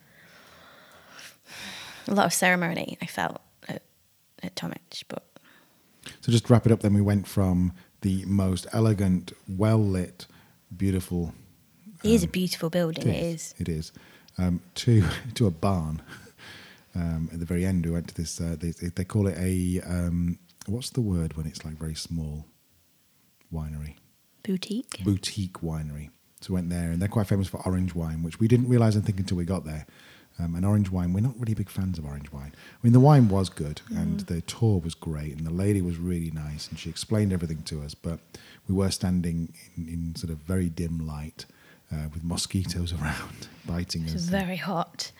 [2.11, 2.97] a lot of ceremony.
[3.01, 3.83] I felt at,
[4.43, 5.23] at Tomich, but
[6.21, 10.25] So just to wrap it up, then we went from the most elegant, well lit,
[10.75, 11.33] beautiful.
[12.03, 13.07] it is a beautiful building.
[13.07, 13.55] It is.
[13.57, 13.91] It is.
[14.37, 15.03] Um, to
[15.35, 16.01] to a barn.
[16.95, 18.41] Um, at the very end, we went to this.
[18.41, 22.45] Uh, they, they call it a um, what's the word when it's like very small
[23.53, 23.95] winery
[24.43, 25.03] boutique.
[25.03, 26.09] boutique winery.
[26.41, 28.95] So we went there, and they're quite famous for orange wine, which we didn't realize
[28.95, 29.85] I think until we got there.
[30.39, 32.53] Um, and orange wine, we're not really big fans of orange wine.
[32.55, 35.97] I mean, the wine was good, and the tour was great, and the lady was
[35.97, 37.93] really nice, and she explained everything to us.
[37.93, 38.19] But
[38.67, 41.45] we were standing in, in sort of very dim light,
[41.91, 45.11] uh, with mosquitoes around biting It's us, very hot.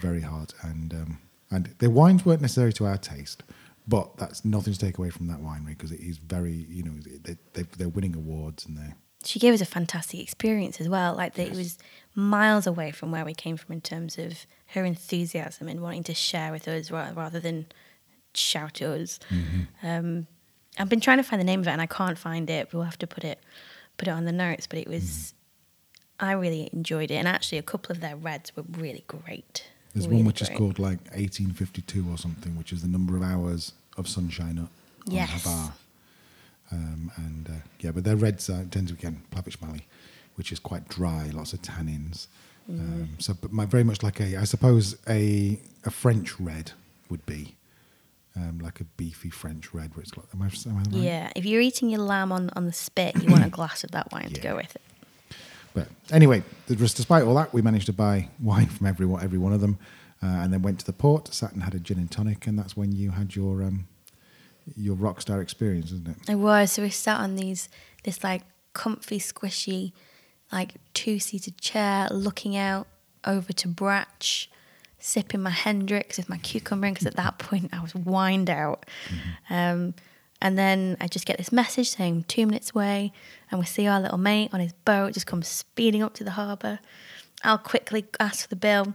[0.00, 1.18] very hot, and um,
[1.50, 3.44] and the wines weren't necessary to our taste.
[3.88, 6.94] But that's nothing to take away from that winery because it is very, you know,
[7.22, 11.14] they, they, they're winning awards and they're she gave us a fantastic experience as well.
[11.14, 11.78] Like that, it was
[12.14, 16.14] miles away from where we came from in terms of her enthusiasm and wanting to
[16.14, 17.66] share with us rather than
[18.34, 19.20] shout at us.
[19.82, 20.26] Um,
[20.78, 22.72] I've been trying to find the name of it and I can't find it.
[22.72, 23.38] We'll have to put it
[23.96, 24.66] put it on the notes.
[24.66, 25.34] But it was,
[26.20, 29.64] I really enjoyed it, and actually, a couple of their reds were really great.
[29.94, 33.22] There's Really one which is called like 1852 or something, which is the number of
[33.22, 34.70] hours of sunshine up
[35.08, 35.46] on Yes.
[35.46, 35.72] Hvar.
[36.70, 39.86] Um, and uh, yeah, but their reds uh, tend to again Plavac Mali,
[40.34, 42.26] which is quite dry, lots of tannins.
[42.70, 42.78] Mm.
[42.80, 46.72] Um, so, but my, very much like a, I suppose a a French red
[47.08, 47.54] would be,
[48.34, 50.88] um, like a beefy French red, where it's like, am I, am I right?
[50.90, 53.92] Yeah, if you're eating your lamb on, on the spit, you want a glass of
[53.92, 54.82] that wine to go with it.
[55.74, 59.52] But anyway, despite all that, we managed to buy wine from every one, every one
[59.52, 59.78] of them,
[60.22, 62.58] uh, and then went to the port, sat and had a gin and tonic, and
[62.58, 63.86] that's when you had your um,
[64.76, 66.16] your rock star experience, isn't it?
[66.30, 66.72] It was.
[66.72, 67.68] So we sat on these
[68.04, 68.42] this like
[68.72, 69.92] comfy, squishy,
[70.52, 72.86] like two seated chair, looking out
[73.24, 74.24] over to Brac,
[74.98, 78.86] sipping my Hendrick's with my cucumber because at that point I was wined out.
[79.50, 79.94] Um,
[80.40, 83.12] and then I just get this message saying two minutes away,
[83.50, 86.32] and we see our little mate on his boat just come speeding up to the
[86.32, 86.78] harbour.
[87.42, 88.94] I'll quickly ask for the bill,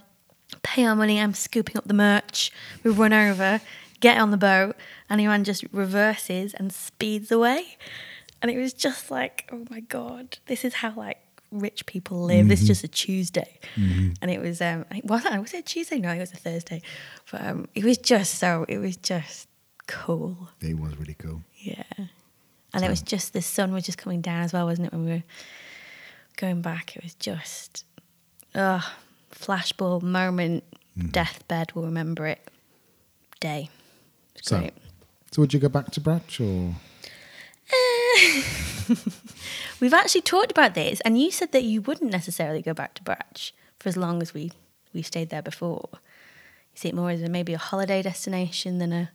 [0.64, 1.20] pay our money.
[1.20, 2.52] I'm scooping up the merch.
[2.84, 3.62] We run over,
[4.00, 4.76] get on the boat,
[5.10, 7.78] and Iran just reverses and speeds away.
[8.42, 11.18] And it was just like, oh my god, this is how like
[11.52, 12.48] rich people live.
[12.48, 15.62] This is just a Tuesday, and it was um, I- was it was it a
[15.62, 16.00] Tuesday?
[16.00, 16.82] No, it was a Thursday.
[17.32, 19.48] But um, it was just so it was just
[19.88, 20.50] cool.
[20.62, 21.42] It was really cool.
[21.60, 21.84] Yeah.
[22.74, 24.94] And it was just the sun was just coming down as well, wasn't it?
[24.94, 25.24] When we were
[26.38, 27.84] going back, it was just,
[28.56, 28.82] ugh,
[29.32, 30.64] flashbulb moment,
[31.12, 31.74] deathbed.
[31.76, 32.50] We'll remember it.
[33.42, 33.70] Day.
[34.36, 34.74] It's So, great.
[35.32, 36.76] so would you go back to Brac or?
[39.82, 43.04] We've actually talked about this, and you said that you wouldn't necessarily go back to
[43.04, 43.40] Brac
[43.80, 44.52] for as long as we
[44.94, 45.90] we stayed there before.
[45.92, 49.10] You see it more as a, maybe a holiday destination than a.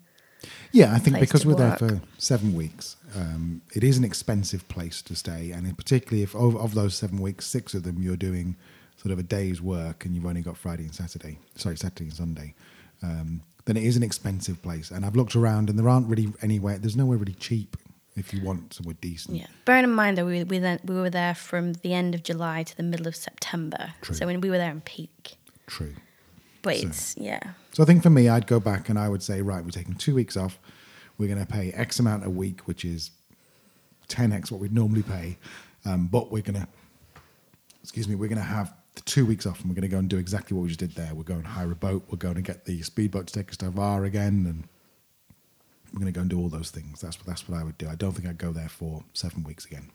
[0.73, 5.03] Yeah, I think because we're there for seven weeks, um, it is an expensive place
[5.03, 8.57] to stay, and particularly if of, of those seven weeks, six of them you're doing
[8.97, 12.15] sort of a day's work, and you've only got Friday and Saturday, sorry, Saturday and
[12.15, 12.55] Sunday,
[13.03, 14.91] um, then it is an expensive place.
[14.91, 16.77] And I've looked around, and there aren't really anywhere.
[16.79, 17.77] There's nowhere really cheap
[18.17, 19.37] if you want somewhere decent.
[19.37, 19.47] Yeah.
[19.65, 22.63] Bearing in mind that we we then we were there from the end of July
[22.65, 24.15] to the middle of September, True.
[24.15, 25.37] so when we were there in peak.
[25.67, 25.95] True.
[26.63, 27.41] But So- it's yeah,
[27.73, 29.95] So I think for me, I'd go back and I would say, right, we're taking
[29.95, 30.59] two weeks off.
[31.19, 33.11] We're going to pay X amount a week, which is
[34.09, 35.39] 10x what we'd normally pay.
[35.85, 36.67] Um, but we're going to,
[37.83, 39.99] excuse me, we're going to have the two weeks off and we're going to go
[39.99, 41.15] and do exactly what we just did there.
[41.15, 42.05] We're going to hire a boat.
[42.11, 44.45] We're going to get the speedboat to take us to Hvar again.
[44.47, 44.65] And
[45.97, 47.01] we're going to go and do all those things.
[47.01, 47.89] That's what that's what I would do.
[47.89, 49.91] I don't think I'd go there for seven weeks again.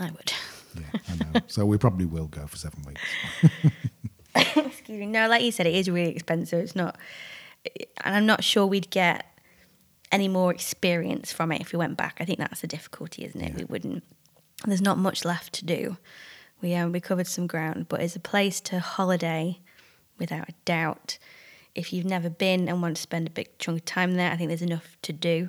[0.00, 0.32] I would.
[0.74, 1.40] Yeah, I know.
[1.46, 3.00] so we probably will go for seven weeks.
[4.34, 5.06] Excuse me.
[5.06, 6.58] No, like you said, it is really expensive.
[6.58, 6.98] It's not,
[8.02, 9.24] and I'm not sure we'd get
[10.10, 12.16] any more experience from it if we went back.
[12.18, 13.54] I think that's the difficulty, isn't it?
[13.54, 14.02] We wouldn't.
[14.66, 15.96] There's not much left to do.
[16.60, 19.60] We um, we covered some ground, but it's a place to holiday,
[20.18, 21.18] without a doubt.
[21.76, 24.36] If you've never been and want to spend a big chunk of time there, I
[24.36, 25.48] think there's enough to do.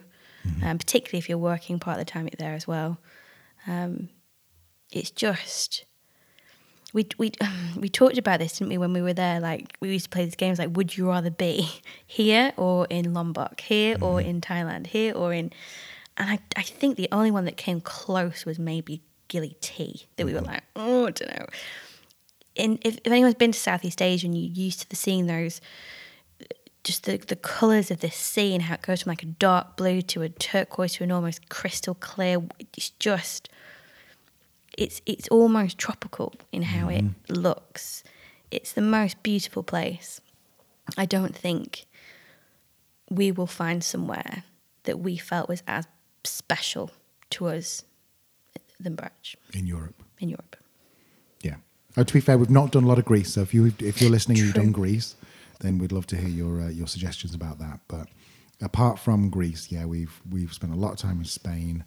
[0.64, 3.00] Um, particularly if you're working part of the time there as well.
[3.66, 4.10] Um,
[4.92, 5.86] it's just
[6.94, 7.32] we we
[7.78, 9.40] we talked about this, didn't we, when we were there?
[9.40, 11.70] Like we used to play these games like would you rather be
[12.08, 15.52] here or in Lombok, here or in Thailand, here or in
[16.18, 20.26] and I, I think the only one that came close was maybe Gili T that
[20.26, 21.46] we were like, oh I don't know.
[22.60, 25.62] And if, if anyone's been to Southeast Asia and you're used to the seeing those
[26.88, 29.76] just the, the colours of this sea and how it goes from like a dark
[29.76, 32.42] blue to a turquoise to an almost crystal clear.
[32.60, 33.50] It's just
[34.78, 37.34] it's it's almost tropical in how it mm-hmm.
[37.34, 38.04] looks.
[38.50, 40.22] It's the most beautiful place.
[40.98, 41.86] I don't think
[43.10, 44.44] we will find somewhere
[44.84, 45.86] that we felt was as
[46.24, 46.92] special
[47.32, 47.84] to us
[48.80, 49.14] than Brac
[49.54, 50.02] in Europe.
[50.20, 50.56] in Europe.
[51.42, 51.56] Yeah.
[51.98, 53.34] Oh, to be fair, we've not done a lot of Greece.
[53.34, 55.16] So if you if you're listening and you've done Greece,
[55.60, 57.80] then we'd love to hear your uh, your suggestions about that.
[57.88, 58.08] But
[58.62, 61.84] apart from Greece, yeah, we've we've spent a lot of time in Spain,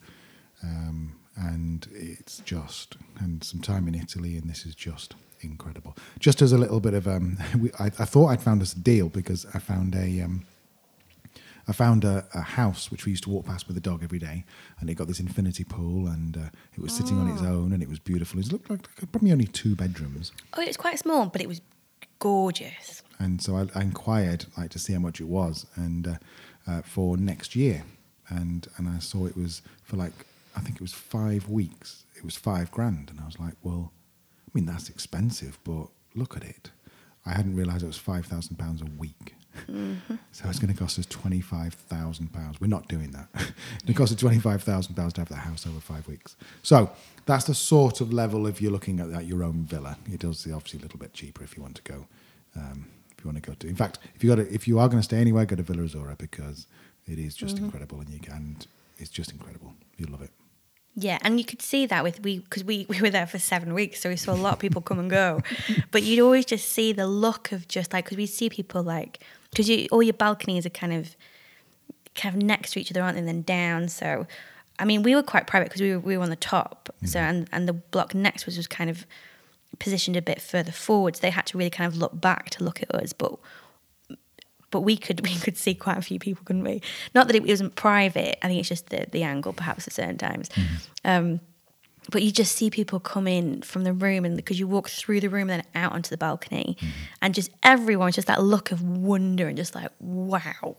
[0.62, 5.97] um, and it's just and some time in Italy, and this is just incredible.
[6.18, 8.79] Just as a little bit of um, we, I, I thought I'd found us a
[8.79, 10.45] deal because I found a um,
[11.68, 14.18] I found a, a house which we used to walk past with the dog every
[14.18, 14.45] day,
[14.81, 17.83] and it got this infinity pool, and uh, it was sitting on its own, and
[17.83, 18.41] it was beautiful.
[18.41, 21.47] It looked like, like probably only two bedrooms, Oh, it was quite small, but it
[21.47, 21.61] was
[22.21, 23.03] gorgeous.
[23.18, 26.14] and so I, I inquired like to see how much it was, and uh,
[26.66, 27.83] uh, for next year,
[28.29, 30.12] and and I saw it was for like
[30.57, 32.05] I think it was five weeks.
[32.16, 33.93] It was five grand, and I was like, well,
[34.47, 36.71] I mean that's expensive, but look at it.
[37.27, 39.35] I hadn't realised it was five thousand pounds a week.
[40.32, 42.61] So it's going to cost us twenty five thousand pounds.
[42.61, 43.28] We're not doing that.
[43.86, 46.36] it costs us twenty five thousand pounds to have that house over five weeks.
[46.62, 46.90] So
[47.26, 49.98] that's the sort of level if you're looking at, at your own villa.
[50.11, 52.07] It does obviously a little bit cheaper if you want to go.
[52.57, 52.86] Um,
[53.16, 54.88] if you want to go to, in fact, if you got to, if you are
[54.88, 56.66] going to stay anywhere, go to Villa Azura because
[57.07, 58.57] it is just incredible, and you can.
[58.98, 59.74] It's just incredible.
[59.96, 60.30] You love it.
[61.01, 63.72] Yeah, and you could see that with we because we, we were there for seven
[63.72, 65.40] weeks, so we saw a lot of people come and go.
[65.90, 69.24] But you'd always just see the look of just like because we see people like
[69.51, 71.16] because you all your balconies are kind of
[72.14, 73.20] kind of next to each other, aren't they?
[73.20, 73.88] And then down.
[73.88, 74.26] So,
[74.78, 76.90] I mean, we were quite private because we were we were on the top.
[77.05, 77.28] So mm-hmm.
[77.28, 79.07] and and the block next was was kind of
[79.78, 81.16] positioned a bit further forward.
[81.16, 83.32] So they had to really kind of look back to look at us, but
[84.71, 86.83] but we could we could see quite a few people, couldn't we?
[87.14, 88.39] Not that it wasn't private.
[88.45, 90.51] I think it's just the the angle, perhaps at certain times.
[91.05, 91.41] Um,
[92.11, 95.21] but you just see people come in from the room, and because you walk through
[95.21, 96.77] the room and then out onto the balcony,
[97.21, 100.77] and just everyone's just that look of wonder and just like wow,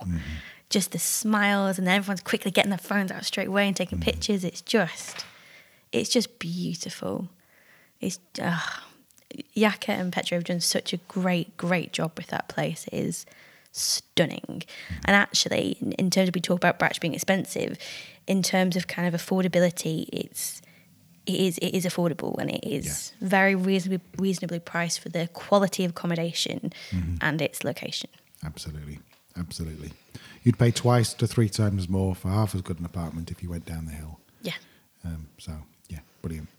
[0.69, 3.99] just the smiles, and then everyone's quickly getting their phones out straight away and taking
[3.99, 4.43] pictures.
[4.43, 5.25] It's just,
[5.91, 7.29] it's just beautiful.
[7.99, 8.59] It's uh,
[9.53, 12.87] Yaka and Petra have done such a great, great job with that place.
[12.91, 13.25] It is
[13.71, 14.63] stunning.
[15.05, 17.77] And actually, in, in terms of we talk about Brac being expensive,
[18.27, 20.61] in terms of kind of affordability, it's
[21.25, 25.85] it is it is affordable and it is very reasonably reasonably priced for the quality
[25.85, 26.73] of accommodation
[27.21, 28.09] and its location.
[28.43, 28.99] Absolutely,
[29.37, 29.91] absolutely.
[30.43, 33.49] You'd pay twice to three times more for half as good an apartment if you
[33.49, 34.19] went down the hill.
[34.41, 34.53] Yeah.
[35.05, 35.53] Um, so
[35.89, 36.49] yeah, brilliant.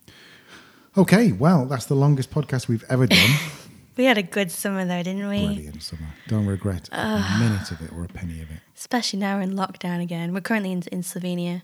[0.96, 3.30] Okay, well, that's the longest podcast we've ever done.
[3.96, 5.44] We had a good summer though, didn't we?
[5.46, 6.06] Brilliant summer.
[6.28, 8.60] Don't regret a minute of it or a penny of it.
[8.76, 10.32] Especially now we're in lockdown again.
[10.32, 11.62] We're currently in, in Slovenia.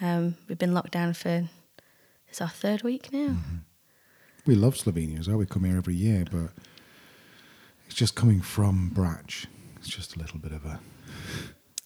[0.00, 1.48] Um, we've been locked down for
[2.28, 3.36] it's our third week now.
[4.46, 5.38] We love Slovenia as well.
[5.38, 6.50] We come here every year, but
[7.86, 9.32] it's just coming from Brac.
[9.78, 10.80] It's just a little bit of a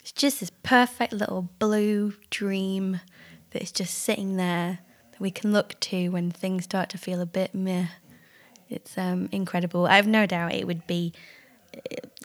[0.01, 3.01] It's just this perfect little blue dream
[3.51, 4.81] that is just sitting there
[5.13, 7.87] that we can look to when things start to feel a bit meh.
[8.69, 9.87] It's um, incredible.
[9.87, 11.13] I have no doubt it would be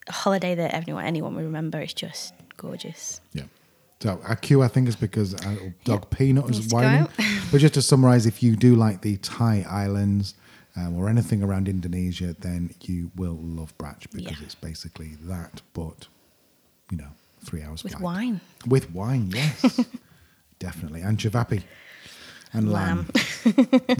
[0.08, 1.80] a holiday that everyone anyone would remember.
[1.80, 3.22] It's just gorgeous.
[3.34, 3.44] yeah.
[4.00, 7.08] So our cue, I think, is because our little dog Peanut is whining.
[7.52, 10.34] but just to summarise, if you do like the Thai islands
[10.76, 14.46] um, or anything around Indonesia, then you will love Brac because Yeah.
[14.46, 16.08] it's basically that, but
[16.90, 17.10] you know,
[17.46, 18.04] three hours With flight.
[18.04, 18.42] wine.
[18.66, 19.80] With wine, yes,
[20.60, 21.62] definitely, and chavapi
[22.54, 23.08] and lamb.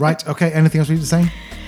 [0.00, 0.26] right.
[0.26, 0.50] Okay.
[0.50, 1.32] Anything else we need to say?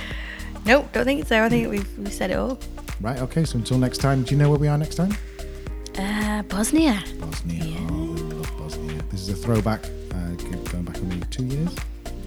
[0.66, 1.42] Nope, don't think so.
[1.42, 2.58] I think we've, we've said it all.
[3.00, 3.18] Right.
[3.20, 3.44] Okay.
[3.44, 5.12] So until next time, do you know where we are next time?
[5.98, 7.02] Uh, Uh, Bosnia.
[7.20, 7.76] Bosnia.
[7.90, 9.02] Oh, we love Bosnia.
[9.10, 10.34] This is a throwback, uh,
[10.70, 11.70] going back only two years.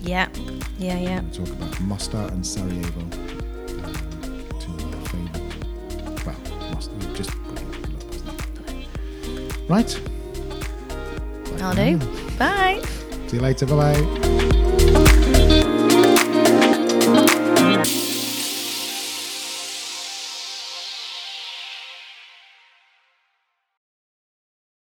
[0.01, 0.27] Yeah,
[0.79, 1.21] yeah, yeah.
[1.21, 3.01] We talk about Mostar and Sarajevo.
[3.01, 3.11] Um,
[4.59, 6.25] two of our favourite.
[6.25, 6.39] Well,
[6.71, 7.73] Mostar, just brilliant.
[7.93, 8.35] Love Bosnia.
[9.67, 9.91] Right.
[11.57, 11.97] Bye I'll do.
[11.97, 12.05] now.
[12.37, 12.81] Bye.
[13.27, 13.65] See you later.
[13.65, 13.93] Bye
[17.75, 18.03] bye.